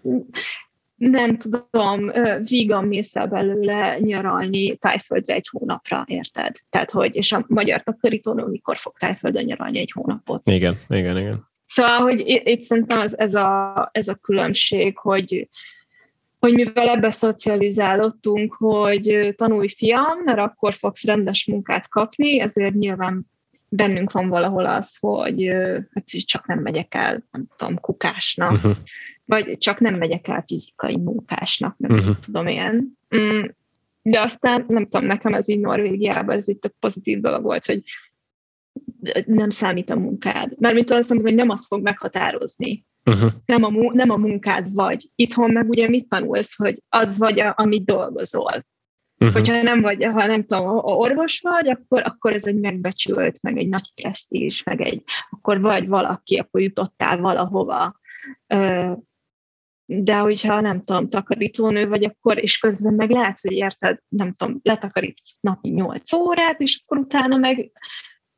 [0.94, 2.12] nem tudom,
[2.48, 6.56] vígan mész el belőle nyaralni tájföldre egy hónapra, érted?
[6.68, 10.48] Tehát, hogy, és a magyar takarítónő mikor fog tájföldön nyaralni egy hónapot?
[10.48, 11.48] Igen, igen, igen.
[11.66, 15.48] Szóval, hogy itt szerintem ez, ez, a, ez a különbség, hogy,
[16.40, 23.26] hogy mivel ebbe szocializálódtunk, hogy tanulj fiam, mert akkor fogsz rendes munkát kapni, ezért nyilván
[23.68, 25.46] bennünk van valahol az, hogy
[25.90, 28.76] hát csak nem megyek el, nem tudom, kukásnak, uh-huh.
[29.24, 32.18] vagy csak nem megyek el fizikai munkásnak, nem uh-huh.
[32.18, 32.98] tudom én.
[33.16, 33.44] Mm,
[34.02, 37.82] de aztán, nem tudom, nekem ez így Norvégiában, ez itt a pozitív dolog volt, hogy
[39.26, 40.54] nem számít a munkád.
[40.58, 42.84] Mert mint azt mondom, hogy nem azt fog meghatározni.
[43.04, 43.30] Uh-huh.
[43.44, 45.10] Nem, a, nem a munkád vagy.
[45.14, 48.66] Itthon meg ugye mit tanulsz, hogy az vagy, a, amit dolgozol.
[49.18, 49.36] Uh-huh.
[49.36, 53.58] Hogyha nem vagy, ha nem tudom, ha orvos vagy, akkor, akkor ez egy megbecsült, meg
[53.58, 58.00] egy nagy presztízs, meg egy, akkor vagy valaki, akkor jutottál valahova.
[59.86, 64.60] De hogyha nem tudom, takarítónő vagy, akkor, és közben meg lehet, hogy érted, nem tudom,
[64.62, 67.70] letakarítsz napi 8 órát, és akkor utána meg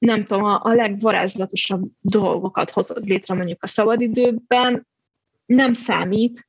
[0.02, 4.86] nem tudom, a, a legvarázslatosabb dolgokat hozod létre mondjuk a szabadidőben,
[5.46, 6.46] nem számít,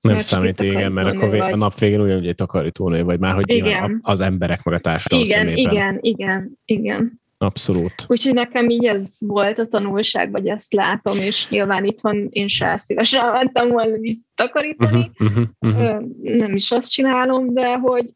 [0.00, 1.52] nem számít, igen, mert akkor vagy.
[1.52, 3.98] a nap végén ugyanúgy egy takarítónő vagy már, hogy igen.
[4.02, 5.72] az emberek meg a társadalom Igen, szemében.
[5.72, 7.20] igen, igen, igen.
[7.38, 8.04] Abszolút.
[8.06, 12.76] Úgyhogy nekem így ez volt a tanulság, vagy ezt látom, és nyilván itthon én se
[12.76, 15.10] szívesen mentem volna visszatakarítani.
[15.18, 16.36] Uh-huh, uh-huh, uh-huh.
[16.36, 18.12] Nem is azt csinálom, de hogy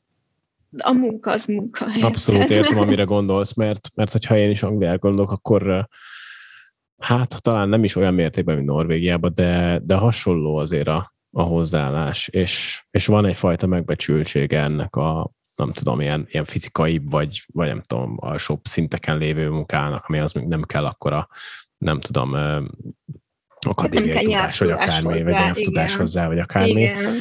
[0.79, 1.87] a munka az munka.
[2.01, 5.89] Abszolút értem, amire gondolsz, mert, mert hogyha én is Angliára gondolok, akkor
[7.03, 12.29] hát talán nem is olyan mértékben, mint Norvégiában, de, de hasonló azért a, a hozzáállás,
[12.29, 17.81] és, és van egyfajta megbecsültsége ennek a, nem tudom, ilyen, ilyen fizikai, vagy, vagy nem
[17.81, 21.29] tudom, alsóbb szinteken lévő munkának, ami az még nem kell akkor a,
[21.79, 22.37] nem tudom,
[23.66, 26.83] akadémiai tudás, vagy akármi, hozzá, vagy nyelvtudás hozzá, vagy akármi.
[26.83, 27.14] Igen.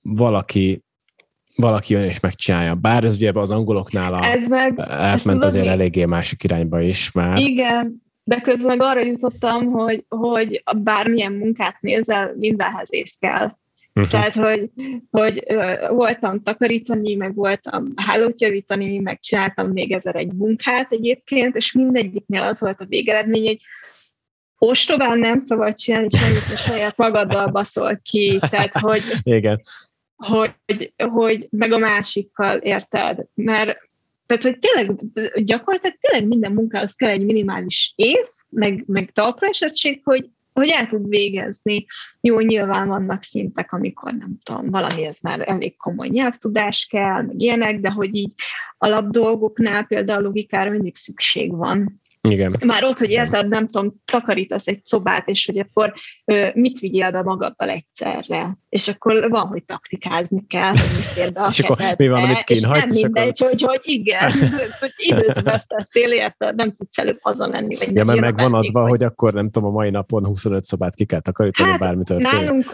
[0.00, 0.84] Valaki
[1.56, 2.74] valaki jön és megcsinálja.
[2.74, 5.70] Bár ez ugye az angoloknál a, ez meg, átment azért mi?
[5.70, 7.38] eléggé másik irányba is már.
[7.38, 13.50] Igen, de közben meg arra jutottam, hogy, hogy bármilyen munkát nézel, mindenhez ész kell.
[13.94, 14.10] Uh-huh.
[14.10, 14.70] Tehát, hogy,
[15.10, 21.56] hogy uh, voltam takarítani, meg voltam hálót javítani, meg csináltam még ezer egy munkát egyébként,
[21.56, 23.60] és mindegyiknél az volt a végeredmény, hogy
[24.58, 28.38] ostobán nem szabad csinálni semmit, a saját magaddal baszol ki.
[28.50, 29.62] Tehát, hogy, Igen.
[30.16, 30.54] Hogy,
[30.96, 33.78] hogy meg a másikkal érted, mert
[34.26, 34.96] tehát, hogy tényleg
[35.44, 41.08] gyakorlatilag tényleg minden munkához kell egy minimális ész, meg, meg talpraesettség, hogy, hogy el tud
[41.08, 41.86] végezni.
[42.20, 47.40] Jó, nyilván vannak szintek, amikor nem tudom, valami ez már elég komoly nyelvtudás kell, meg
[47.40, 48.32] ilyenek, de hogy így
[48.78, 52.02] alapdolgoknál például logikára mindig szükség van.
[52.30, 52.56] Igen.
[52.64, 55.92] Már ott, hogy érted, nem tudom, takarítasz egy szobát, és hogy akkor
[56.24, 58.58] ö, mit vigyél be magaddal egyszerre.
[58.68, 62.42] És akkor van, hogy taktikázni kell, hogy mit be a És akkor mi van, amit
[62.42, 62.90] kínhagysz?
[62.92, 63.48] És nem mindegy, akkor...
[63.48, 64.30] hogy, hogy igen,
[64.80, 67.76] hogy időt vesztettél, érted, nem tudsz előbb hazamenni.
[67.76, 68.90] Vagy ja, mert meg van adva, vagy...
[68.90, 72.32] hogy akkor nem tudom, a mai napon 25 szobát ki kell takarítani, hát, bármi történik.
[72.32, 72.64] Nálunk,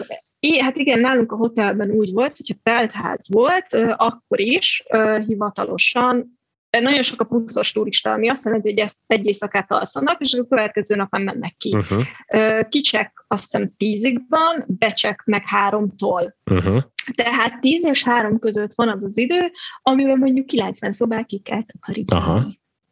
[0.59, 4.83] Hát igen, nálunk a hotelben úgy volt, hogyha teltház volt, akkor is
[5.25, 6.39] hivatalosan
[6.81, 10.47] nagyon sok a pluszos turista, ami azt jelenti, hogy ezt egy éjszakát alszanak, és a
[10.47, 11.75] következő nap mennek ki.
[11.75, 12.03] Uh-huh.
[12.69, 16.35] Kicsek azt hiszem tízig van, becsek meg háromtól.
[16.45, 16.81] Uh-huh.
[17.15, 19.51] Tehát tíz és három között van az az idő,
[19.81, 22.21] amiben mondjuk 90 szobát ki kell takarítani.
[22.21, 22.45] Aha,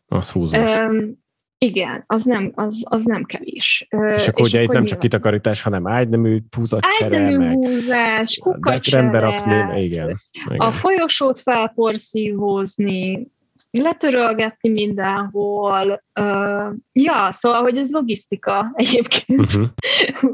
[0.08, 0.80] az húzós.
[0.80, 1.20] Um,
[1.58, 3.88] igen, az nem, az, az nem kevés.
[3.90, 9.02] És akkor és ugye itt nem csak kitakarítás, hanem ágynemű húzatcsere, ágynemű meg húzás, kukacsere,
[9.02, 10.20] rendbe rakni, igen, igen.
[10.58, 13.28] A folyosót felporszívózni,
[13.72, 16.04] letörölgetni mindenhol.
[16.20, 19.70] Uh, ja, szóval, hogy ez logisztika egyébként, uh-huh.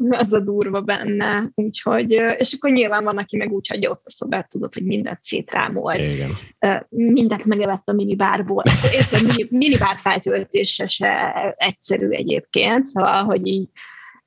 [0.09, 1.51] az a durva benne.
[1.55, 5.23] Úgyhogy, és akkor nyilván van, aki meg úgy hagyja ott a szobát, tudod, hogy mindent
[5.23, 5.99] szétrámolt.
[5.99, 6.31] Igen.
[6.65, 8.63] Uh, mindent megevett a minibárból.
[8.93, 13.69] Érted, mini, minibár feltöltése se egyszerű egyébként, szóval, hogy így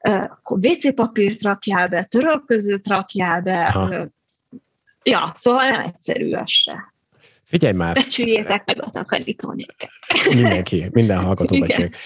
[0.08, 4.06] uh, akkor WC papírt rakjál be, törölközőt rakjál be, uh,
[5.02, 6.89] ja, szóval nem egyszerű az se.
[7.51, 7.94] Figyelj már!
[7.94, 9.90] Becsüljétek meg a takarítónéket.
[10.28, 11.96] Mindenki, minden hallgató becsüljék.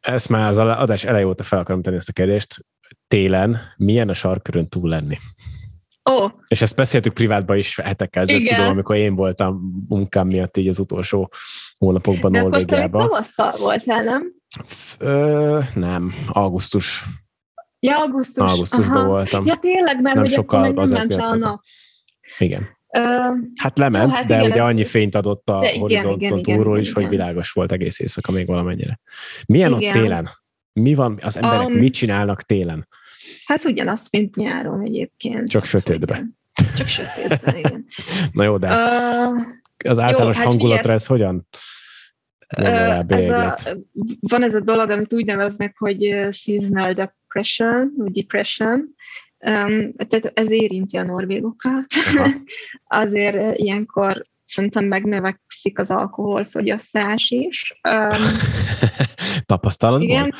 [0.00, 2.64] Ezt már az adás elejé óta fel akarom tenni ezt a kérdést.
[3.08, 5.16] Télen milyen a sarkörön túl lenni?
[6.02, 6.30] Oh.
[6.48, 10.78] És ezt beszéltük privátban is hetekkel ezelőtt, tudom, amikor én voltam munkám miatt így az
[10.78, 11.32] utolsó
[11.78, 13.00] hónapokban De Norvégiában.
[13.00, 14.32] Akkor tavasszal voltál, nem?
[14.98, 17.04] Ö, nem, augusztus
[17.80, 18.50] Ja, augusztus.
[18.50, 19.06] Augusztusban Aha.
[19.06, 19.46] voltam.
[19.46, 21.62] Ja, tényleg, mert nem hogy sokkal akkor nem ment le a nap.
[22.38, 22.78] Igen.
[23.60, 26.72] Hát lement, jó, hát de igen, ugye annyi fényt adott a igen, horizonton igen, túlról
[26.72, 27.02] igen, is, igen.
[27.02, 29.00] hogy világos volt egész éjszaka még valamennyire.
[29.46, 29.88] Milyen igen.
[29.88, 30.28] ott télen?
[30.72, 32.88] Mi van, az emberek um, mit csinálnak télen?
[33.44, 35.48] Hát ugyanazt, mint nyáron egyébként.
[35.48, 36.24] Csak sötétbe.
[36.76, 37.84] Csak sötétbe, igen.
[38.32, 39.40] Na jó, de uh,
[39.84, 41.48] az általános jó, hát hangulatra ez hogyan?
[42.58, 43.76] Uh, ez a,
[44.20, 48.94] van ez a dolog, amit úgy neveznek, hogy seasonal depression, vagy depression,
[49.46, 51.86] Um, tehát ez érinti a norvégokat.
[52.84, 57.80] Azért ilyenkor szerintem megnövekszik az alkoholfogyasztás is.
[57.88, 58.38] Um,
[59.46, 60.08] Tapasztalatban?
[60.08, 60.34] Igen.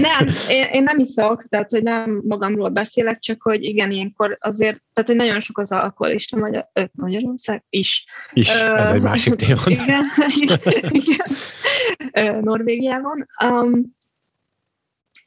[0.00, 4.82] Nem, én, én nem iszok, tehát hogy nem magamról beszélek, csak hogy igen, ilyenkor azért,
[4.92, 8.04] tehát hogy nagyon sok az alkoholista Magyar, Magyarország is.
[8.32, 9.60] Is, ez uh, egy másik téma.
[9.64, 10.04] Igen,
[10.42, 10.58] igen,
[10.90, 12.42] igen.
[12.42, 13.26] Norvégiában.
[13.44, 13.96] Um,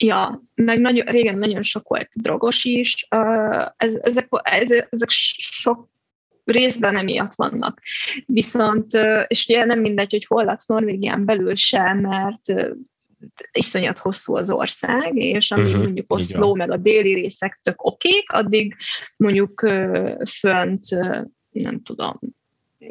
[0.03, 3.07] Ja, meg nagyon, régen nagyon sok volt drogos is.
[3.77, 4.27] Ez, ezek,
[4.89, 5.89] ezek, sok
[6.43, 7.81] részben emiatt vannak.
[8.25, 8.91] Viszont,
[9.27, 12.53] és ugye nem mindegy, hogy hol laksz Norvégián belül sem, mert
[13.51, 18.31] iszonyat hosszú az ország, és amíg uh-huh, mondjuk Oszló meg a déli részek tök okék,
[18.31, 18.75] addig
[19.17, 19.59] mondjuk
[20.39, 20.85] fönt,
[21.49, 22.19] nem tudom,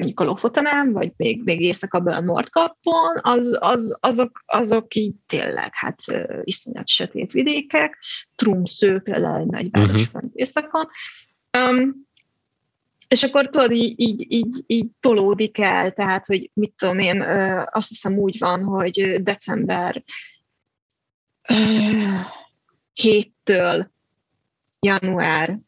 [0.00, 5.70] mondjuk a Lofotenán, vagy még, még éjszakabbban a Nordkapon, az, az, azok, azok így tényleg
[5.72, 5.98] hát
[6.42, 7.98] iszonyat sötét vidékek,
[8.36, 10.30] Trumsző például egy nagyváros uh-huh.
[10.32, 10.86] éjszakon,
[11.58, 12.08] um,
[13.08, 17.22] és akkor tudod, így, így, így, így tolódik el, tehát, hogy mit tudom én,
[17.70, 20.04] azt hiszem úgy van, hogy december
[22.92, 23.90] héttől
[24.80, 25.58] január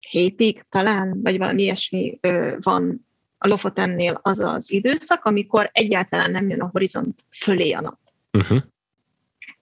[0.00, 2.18] hétig talán, vagy valami ilyesmi
[2.60, 3.06] van
[3.38, 7.98] a Lofotennél az az időszak, amikor egyáltalán nem jön a horizont fölé a nap.
[8.32, 8.62] Uh-huh.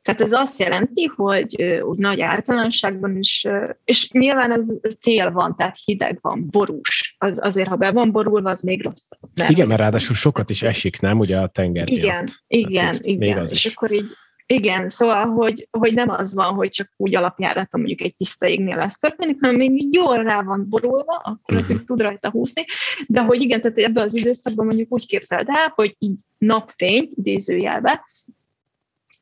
[0.03, 3.47] Tehát ez azt jelenti, hogy úgy nagy általánosságban is,
[3.85, 4.69] és nyilván ez
[5.01, 7.17] tél van, tehát hideg van, borús.
[7.19, 9.19] Az, azért, ha be van borulva, az még rosszabb.
[9.35, 11.19] Mert igen, mert ráadásul sokat is esik, nem?
[11.19, 12.45] Ugye a tenger Igen, miatt.
[12.47, 13.43] igen, igen.
[13.43, 13.75] És is.
[13.75, 14.13] akkor így
[14.53, 18.79] igen, szóval, hogy, hogy nem az van, hogy csak úgy alapjáraton mondjuk egy tiszta égnél
[18.79, 21.85] ez történik, hanem még jól rá van borulva, akkor uh-huh.
[21.85, 22.65] tud rajta húzni,
[23.07, 28.05] de hogy igen, tehát ebben az időszakban mondjuk úgy képzeld el, hogy így napfény, idézőjelbe,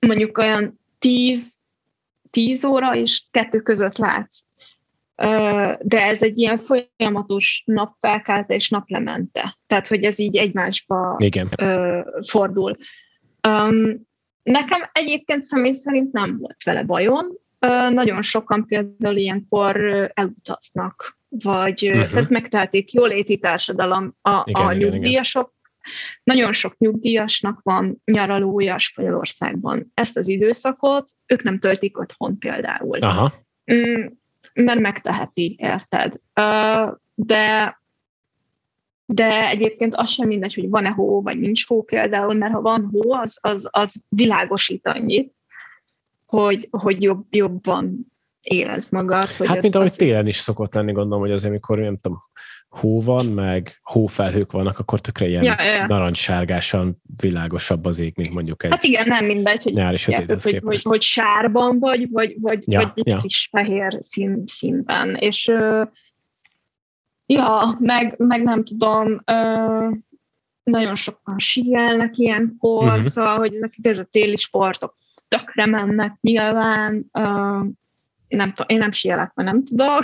[0.07, 1.53] mondjuk olyan 10,
[2.31, 4.43] 10 óra és kettő között látsz.
[5.81, 9.59] De ez egy ilyen folyamatos napfelkelte és naplemente.
[9.67, 11.49] Tehát, hogy ez így egymásba Igen.
[12.27, 12.77] fordul.
[14.43, 17.27] Nekem egyébként személy szerint nem volt vele bajom.
[17.91, 19.77] Nagyon sokan például ilyenkor
[20.15, 22.11] elutaznak, vagy uh-huh.
[22.11, 25.53] tehát megtehetik jóléti társadalom a, igen, a igen, nyugdíjasok.
[25.53, 25.59] Igen.
[26.23, 29.91] Nagyon sok nyugdíjasnak van nyaralója Spanyolországban.
[29.95, 32.99] Ezt az időszakot ők nem töltik otthon például.
[32.99, 33.33] Aha.
[33.73, 34.07] Mm,
[34.55, 36.15] mert megteheti, érted?
[37.15, 37.80] De
[39.13, 42.89] de egyébként az sem mindegy, hogy van-e hó, vagy nincs hó például, mert ha van
[42.93, 45.35] hó, az, az, az világosít annyit,
[46.27, 49.25] hogy, hogy jobb, jobban érez magad.
[49.25, 52.19] Hogy hát, mint ahogy télen is szokott lenni, gondolom, hogy azért, amikor nem tudom,
[52.69, 55.87] hó van, meg hófelhők vannak, akkor tökre ilyen ja, ja.
[55.87, 60.61] narancssárgásan világosabb az ég, mint mondjuk egy Hát igen, nem mindegy, hogy, nyári hogy, hogy,
[60.65, 63.17] hogy, hogy, sárban vagy, vagy, vagy, ja, vagy ja.
[63.21, 65.15] kis fehér szín, színben.
[65.15, 65.53] És
[67.33, 69.91] Ja, meg, meg nem tudom, ö,
[70.63, 73.05] nagyon sokan síelnek ilyenkor, uh-huh.
[73.05, 74.97] szóval, hogy nekik ez a téli sportok
[75.29, 77.23] tökre mennek nyilván, ö,
[78.29, 80.03] nem tudom, én nem síelek, mert nem tudok,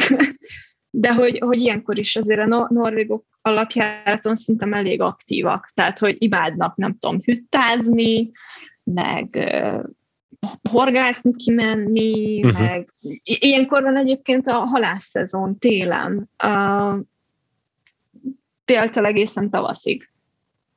[0.90, 6.76] de hogy, hogy ilyenkor is azért a norvégok alapjáraton szinte elég aktívak, tehát hogy imádnak,
[6.76, 8.30] nem tudom, hüttázni,
[8.84, 9.78] meg ö,
[10.70, 12.60] horgászni kimenni, uh-huh.
[12.60, 16.30] meg ilyenkor van egyébként a halászszezon télen.
[16.44, 16.98] Uh,
[18.66, 20.10] téltől egészen tavaszig.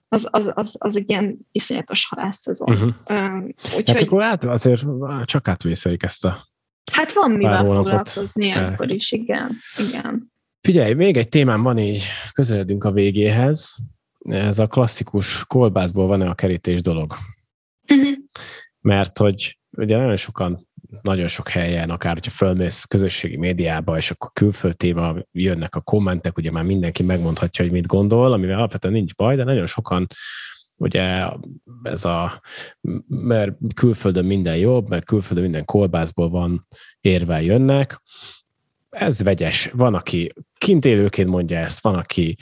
[0.08, 2.70] Az, az, az, az egy ilyen iszonyatos halászszezon.
[2.70, 2.94] Uh-huh.
[3.10, 3.90] Uh, úgyhogy...
[3.90, 4.86] Hát akkor át, azért
[5.26, 6.48] csak átvészelik ezt a
[6.92, 9.58] Hát van mivel foglalkozni ilyenkor is, igen.
[9.90, 10.32] igen.
[10.62, 13.76] Figyelj, még egy témám van, így közeledünk a végéhez.
[14.20, 17.16] Ez a klasszikus kolbászból van-e a kerítés dolog.
[17.94, 18.18] Uh-huh.
[18.82, 20.68] Mert hogy ugye nagyon sokan
[21.02, 26.52] nagyon sok helyen, akár hogyha fölmész közösségi médiába, és akkor külföldtéma jönnek a kommentek, ugye
[26.52, 30.08] már mindenki megmondhatja, hogy mit gondol, amivel alapvetően nincs baj, de nagyon sokan
[30.78, 31.28] ugye
[31.84, 32.42] ez a,
[33.08, 36.68] mert külföldön minden jobb, mert külföldön minden kolbászból van
[37.02, 38.02] érvel jönnek,
[38.90, 39.70] ez vegyes.
[39.74, 42.38] Van, aki kint élőként mondja ezt, van, aki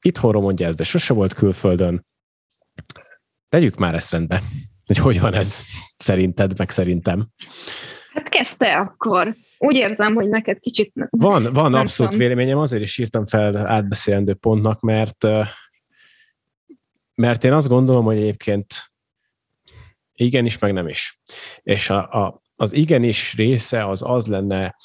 [0.00, 2.06] itthonról mondja ezt, de sose volt külföldön.
[3.48, 4.42] Tegyük már ezt rendbe
[4.86, 5.62] hogy hogy van ez
[5.96, 7.28] szerinted, meg szerintem.
[8.12, 9.34] Hát kezdte akkor.
[9.58, 10.92] úgy érzem, hogy neked kicsit...
[11.10, 12.28] Van, van abszolút tudom.
[12.28, 15.26] véleményem, azért is írtam fel átbeszélendő pontnak, mert
[17.14, 18.92] mert én azt gondolom, hogy egyébként
[20.14, 21.20] igenis, meg nem is.
[21.62, 24.76] És a, a, az igenis része az az lenne,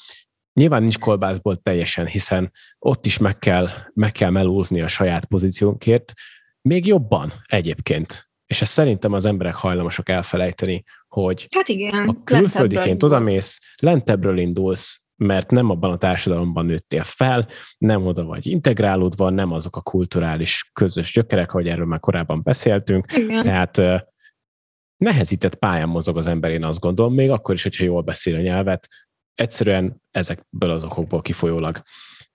[0.52, 6.12] nyilván nincs kolbászból teljesen, hiszen ott is meg kell, meg kell melózni a saját pozíciónkért,
[6.60, 8.27] még jobban egyébként.
[8.48, 15.06] És ezt szerintem az emberek hajlamosak elfelejteni, hogy hát igen, a külföldiként odamész, lentebbről indulsz,
[15.16, 20.70] mert nem abban a társadalomban nőttél fel, nem oda vagy integrálódva, nem azok a kulturális
[20.72, 23.12] közös gyökerek, ahogy erről már korábban beszéltünk.
[23.16, 23.42] Igen.
[23.42, 23.80] Tehát
[24.96, 28.40] nehezített pályán mozog az ember, én azt gondolom, még akkor is, hogyha jól beszél a
[28.40, 28.88] nyelvet,
[29.34, 31.82] egyszerűen ezekből az okokból kifolyólag.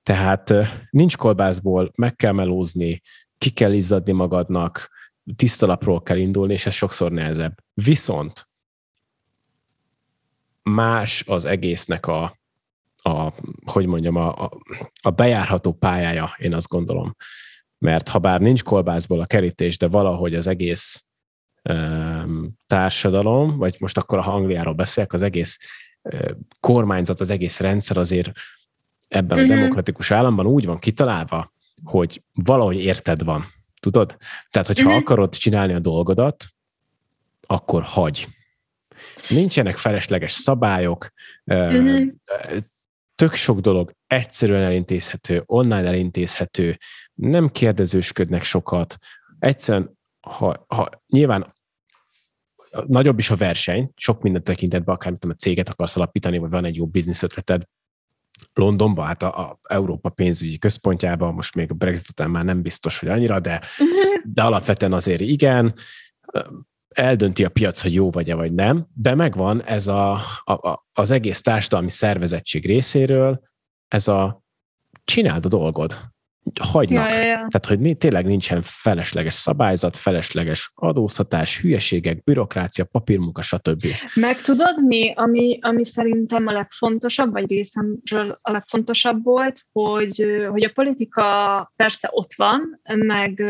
[0.03, 0.53] Tehát
[0.89, 3.01] nincs kolbászból, meg kell melózni,
[3.38, 4.89] ki kell izzadni magadnak,
[5.36, 7.63] tisztalapról kell indulni, és ez sokszor nehezebb.
[7.74, 8.47] Viszont
[10.63, 12.38] más az egésznek a,
[12.95, 13.34] a
[13.65, 14.51] hogy mondjam, a,
[15.01, 17.15] a bejárható pályája, én azt gondolom.
[17.78, 21.05] Mert ha bár nincs kolbászból a kerítés, de valahogy az egész
[21.69, 25.59] um, társadalom, vagy most akkor ha Angliáról beszélek, az egész
[26.01, 28.32] uh, kormányzat, az egész rendszer azért
[29.07, 29.51] ebben uh-huh.
[29.51, 29.61] a mhm.
[29.61, 31.53] demokratikus államban úgy van kitalálva,
[31.84, 33.45] hogy valahogy érted van.
[33.84, 34.17] Tudod?
[34.49, 35.01] Tehát, hogyha uh-huh.
[35.01, 36.45] akarod csinálni a dolgodat,
[37.41, 38.27] akkor hagy.
[39.29, 41.09] Nincsenek felesleges szabályok,
[41.43, 42.07] uh-huh
[43.15, 46.77] tök sok dolog egyszerűen elintézhető, online elintézhető,
[47.13, 48.97] nem kérdezősködnek sokat.
[49.39, 51.53] Egyszerűen, ha, ha nyilván
[52.88, 56.75] nagyobb is a verseny, sok minden tekintetben, akár a céget akarsz alapítani, vagy van egy
[56.75, 57.63] jó biznisz ötleted,
[58.53, 62.99] Londonban, hát a, a Európa pénzügyi központjában, most még a Brexit után már nem biztos,
[62.99, 64.23] hogy annyira, de, uh-huh.
[64.34, 65.73] de alapvetően azért igen
[66.89, 70.13] eldönti a piac, hogy jó vagy-e vagy nem, de megvan ez a,
[70.43, 73.41] a, az egész társadalmi szervezettség részéről,
[73.88, 74.43] ez a
[75.03, 76.12] csináld a dolgod,
[76.61, 77.09] hagynak.
[77.09, 77.47] Ja, ja, ja.
[77.49, 83.85] Tehát, hogy tényleg nincsen felesleges szabályzat, felesleges adóztatás, hülyeségek, bürokrácia, papírmunka, stb.
[84.15, 90.63] Meg tudod mi, ami, ami szerintem a legfontosabb, vagy részemről a legfontosabb volt, hogy, hogy
[90.63, 93.43] a politika persze ott van, meg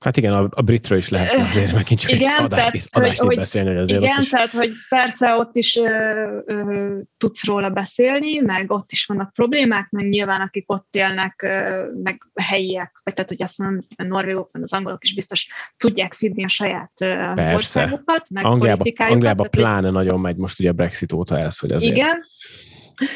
[0.00, 3.36] Hát igen, a, a britről is lehet azért megint csak igen, egy adás, tehát, hogy,
[3.36, 4.28] beszélni, hogy azért Igen, is...
[4.28, 9.90] tehát hogy persze ott is ö, ö, tudsz róla beszélni, meg ott is vannak problémák,
[9.90, 14.50] meg nyilván akik ott élnek, ö, meg helyiek, vagy tehát hogy azt mondom, a norvégok,
[14.52, 15.46] az angolok is biztos
[15.76, 17.54] tudják szidni a saját persze.
[17.54, 19.16] országukat, meg Angliába, politikájukat.
[19.16, 21.96] Angliába tehát, pláne nagyon megy most ugye a Brexit óta ez, hogy azért...
[21.96, 22.24] Igen,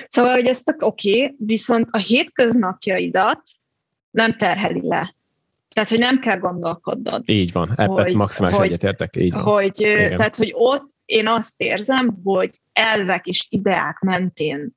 [0.09, 3.43] szóval, hogy ez tök oké, okay, viszont a hétköznapjaidat
[4.11, 5.15] nem terheli le
[5.73, 7.23] tehát, hogy nem kell gondolkodnod.
[7.29, 9.17] Így van, ebben maximális hogy, egyetértek.
[9.17, 9.43] Így van.
[9.43, 9.73] Hogy,
[10.17, 14.77] tehát, hogy ott én azt érzem, hogy elvek és ideák mentén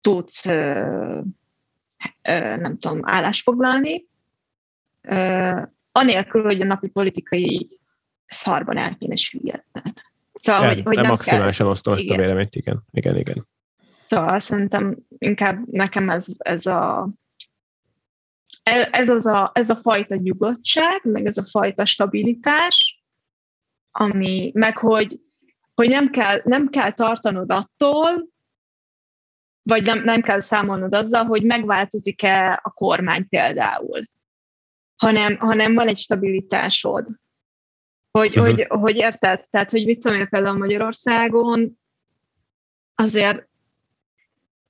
[0.00, 0.80] tudsz ö,
[2.22, 4.06] ö, nem tudom, állásfoglalni,
[5.02, 5.50] ö,
[5.92, 7.78] anélkül, hogy a napi politikai
[8.26, 9.92] szarban el kéne süllyedni.
[10.42, 12.06] Szóval, el, hogy, hogy nem maximálisan kell, osztom igen.
[12.06, 12.84] ezt a véleményt, igen.
[12.90, 13.46] Igen, igen.
[14.06, 17.08] Szóval szerintem inkább nekem ez, ez a
[18.70, 23.02] ez, az a, ez a fajta nyugodtság, meg ez a fajta stabilitás,
[23.90, 25.20] ami, meg hogy,
[25.74, 28.28] hogy nem, kell, nem kell tartanod attól,
[29.62, 34.02] vagy nem, nem kell számolnod azzal, hogy megváltozik-e a kormány például,
[34.96, 37.06] hanem, hanem van egy stabilitásod.
[38.10, 38.44] Hogy, uh-huh.
[38.44, 39.44] hogy, hogy érted?
[39.50, 41.78] Tehát, hogy mit tudom például Magyarországon
[42.94, 43.48] azért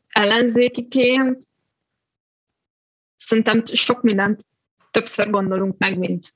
[0.08, 1.44] ellenzékiként
[3.18, 4.42] szerintem sok mindent
[4.90, 6.26] többször gondolunk meg, mint,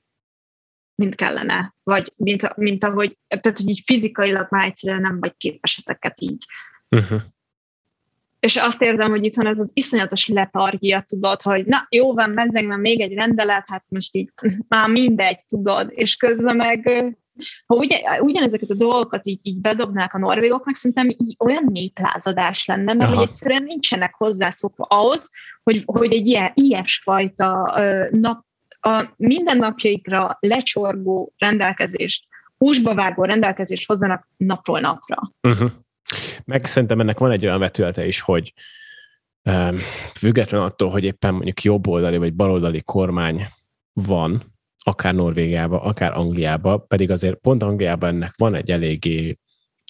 [0.95, 5.77] mint kellene, vagy mint, mint ahogy, tehát hogy így fizikailag már egyszerűen nem vagy képes
[5.77, 6.45] ezeket így.
[6.89, 7.21] Uh-huh.
[8.39, 12.79] És azt érzem, hogy itthon ez az iszonyatos letargia, tudod, hogy na jó van, mezzeg,
[12.79, 14.31] még egy rendelet, hát most így
[14.67, 17.13] már mindegy, tudod, és közben meg
[17.65, 22.93] ha ugyan, ugyanezeket a dolgokat így, így bedobnák a norvégoknak, szerintem így olyan néplázadás lenne,
[22.93, 23.15] mert Aha.
[23.15, 25.29] hogy egyszerűen nincsenek hozzászokva ahhoz,
[25.63, 27.81] hogy, hogy egy ilyen, ilyesfajta
[28.11, 28.45] nap,
[28.85, 32.27] a mindennapjaikra lecsorgó rendelkezést,
[32.57, 35.31] húsba vágó rendelkezést hozzanak napról napra.
[35.41, 35.71] Uh-huh.
[36.45, 38.53] Meg szerintem ennek van egy olyan vetülete is, hogy
[39.43, 39.77] um,
[40.13, 43.45] független attól, hogy éppen mondjuk jobboldali vagy baloldali kormány
[43.93, 44.52] van,
[44.83, 49.37] akár Norvégiába, akár Angliába, pedig azért pont Angliában ennek van egy eléggé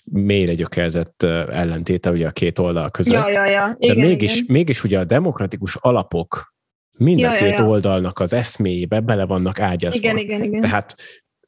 [0.04, 3.14] mélyre gyökerzett ellentéte ugye a két oldal között.
[3.14, 3.76] Ja, ja, ja.
[3.80, 4.46] Igen, De mégis, igen.
[4.50, 6.54] mégis ugye a demokratikus alapok
[6.98, 7.70] mind a ja, két ja, ja.
[7.70, 9.98] oldalnak az eszméjébe bele vannak ágyazva.
[9.98, 10.62] Igen, igen, igen.
[10.62, 10.96] Tehát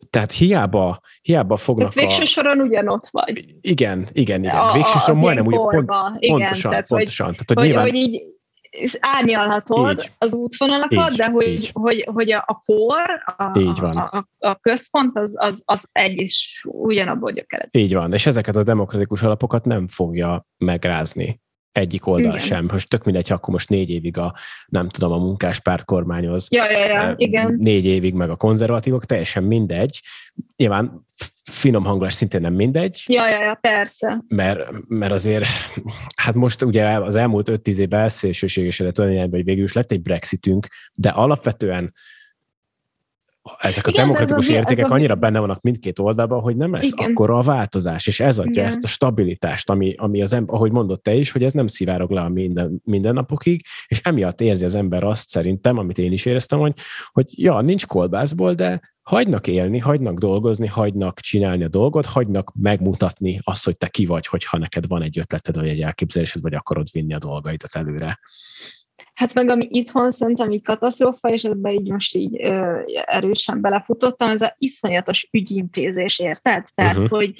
[0.09, 3.43] tehát hiába, hiába fognak tehát végső soron ugyanott vagy.
[3.61, 4.55] Igen, igen, igen.
[4.55, 5.89] A, végső soron majdnem úgy, pont,
[6.19, 7.25] igen, pontosan, tehát, pontosan.
[7.25, 7.85] Hogy, tehát, hogy, hogy, nyilván...
[7.85, 8.21] hogy így
[8.99, 10.11] árnyalhatod így.
[10.17, 11.69] az útvonalakat, így, de hogy, így.
[11.73, 13.97] hogy, hogy a, a kor, a, így van.
[13.97, 17.81] A, a, központ az, az, az egy is ugyanabból gyökerezik.
[17.81, 21.43] Így van, és ezeket a demokratikus alapokat nem fogja megrázni
[21.75, 22.39] egyik oldal igen.
[22.39, 22.67] sem.
[22.71, 24.35] Most tök mindegy, akkor most négy évig a,
[24.67, 26.47] nem tudom, a munkáspárt kormányoz.
[26.51, 27.55] Ja, ja, ja, igen.
[27.59, 29.99] Négy évig meg a konzervatívok, teljesen mindegy.
[30.55, 31.07] Nyilván
[31.51, 33.03] finom hangolás szintén nem mindegy.
[33.07, 34.23] Ja, ja, ja, persze.
[34.27, 35.45] Mert, mert azért,
[36.15, 40.67] hát most ugye az elmúlt 5-10 évben elszélsőségesedett olyan hogy végül is lett egy Brexitünk,
[40.93, 41.93] de alapvetően
[43.57, 44.93] ezek a Igen, demokratikus a, értékek a...
[44.93, 47.09] annyira benne vannak mindkét oldalban, hogy nem lesz Igen.
[47.09, 48.65] akkora a változás, és ez adja Igen.
[48.65, 52.11] ezt a stabilitást, ami, ami az ember, ahogy mondott te is, hogy ez nem szivárog
[52.11, 56.59] le a minden, mindennapokig, és emiatt érzi az ember azt szerintem, amit én is éreztem,
[56.59, 56.73] hogy,
[57.11, 63.39] hogy ja, nincs kolbászból, de hagynak élni, hagynak dolgozni, hagynak csinálni a dolgot, hagynak megmutatni
[63.43, 66.87] azt, hogy te ki vagy, hogyha neked van egy ötleted, vagy egy elképzelésed, vagy akarod
[66.91, 68.19] vinni a dolgaidat előre.
[69.15, 74.29] Hát meg ami itthon szerintem így katasztrófa, és ebben így most így ö, erősen belefutottam,
[74.29, 76.67] ez a iszonyatos ügyintézés, érted?
[76.73, 77.09] Tehát, uh-huh.
[77.09, 77.35] hogy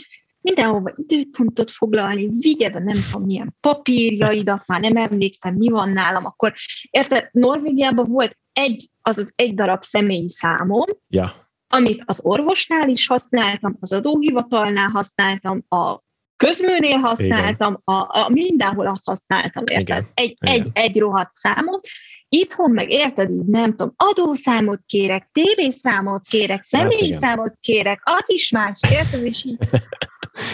[0.46, 6.26] mindenhova időpontot foglalni, vigye be nem tudom milyen papírjaidat, már nem emlékszem, mi van nálam,
[6.26, 6.54] akkor
[6.90, 11.34] érted, Norvégiában volt egy, azaz egy darab személyi számom, ja.
[11.68, 16.04] amit az orvosnál is használtam, az adóhivatalnál használtam, a
[16.38, 19.82] közműnél használtam, a, a mindenhol azt használtam, érted?
[19.82, 20.08] Igen.
[20.14, 20.54] Egy, Igen.
[20.54, 21.88] Egy, egy rohadt számot,
[22.30, 28.02] Itthon meg érted, így nem tudom, adószámot kérek, tévészámot kérek, hát személyi hát számot kérek,
[28.04, 29.58] az is más, érted, és így...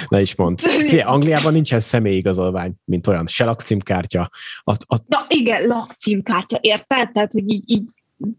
[0.08, 0.58] Ne is mondd.
[0.58, 4.30] Fé, Angliában nincsen személyigazolvány, mint olyan, se lakcímkártya.
[4.64, 4.98] A, a...
[5.08, 7.12] Na igen, lakcímkártya, érted?
[7.12, 7.90] Tehát, hogy így, így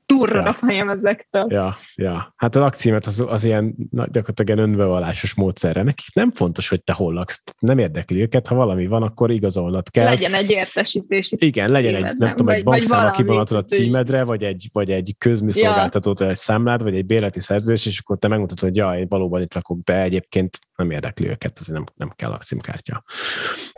[0.07, 0.49] durran ja.
[0.49, 1.47] a fejem ezektől.
[1.49, 2.35] Ja, ja.
[2.37, 5.83] Hát a lakcímet az, az ilyen gyakorlatilag ilyen önbevallásos módszerre.
[5.83, 7.43] Nekik nem fontos, hogy te hol laksz.
[7.59, 10.05] Nem érdekli őket, ha valami van, akkor igazolnod kell.
[10.05, 13.23] Legyen egy értesítési Igen, legyen egy, nem, nem tudom, egy bankszám, aki
[13.55, 16.29] a címedre, vagy egy, vagy egy közműszolgáltatót, ja.
[16.29, 19.55] egy számlád, vagy egy bérleti szerződés, és akkor te megmutatod, hogy ja, én valóban itt
[19.55, 23.05] lakok, de egyébként nem érdekli őket, azért nem, nem kell lakcímkártya.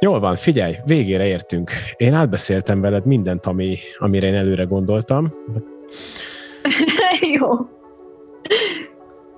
[0.00, 1.70] Jól van, figyelj, végére értünk.
[1.96, 5.32] Én átbeszéltem veled mindent, ami, amire én előre gondoltam.
[7.38, 7.48] Jó.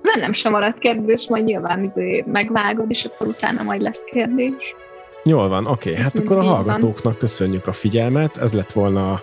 [0.01, 4.75] Bennem sem maradt kérdés, majd nyilván izé megvágod, és akkor utána majd lesz kérdés.
[5.23, 5.89] Jól van, oké.
[5.89, 6.03] Okay.
[6.03, 7.17] Hát akkor a hallgatóknak van.
[7.17, 8.37] köszönjük a figyelmet.
[8.37, 9.21] Ez lett volna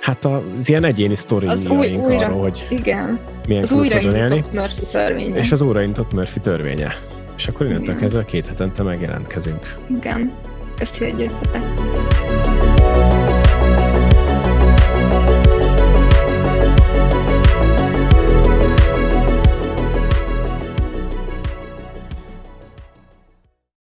[0.00, 3.18] hát az ilyen egyéni sztoriaink arról, hogy igen.
[3.46, 4.40] milyen az külföldön élni.
[4.52, 5.38] Murphy törvénye.
[5.38, 6.96] És az újraintott Murphy törvénye.
[7.36, 9.76] És akkor innentől kezdve két hetente megjelentkezünk.
[9.86, 10.32] Igen.
[10.78, 12.33] Köszönjük, hogy jöttetek.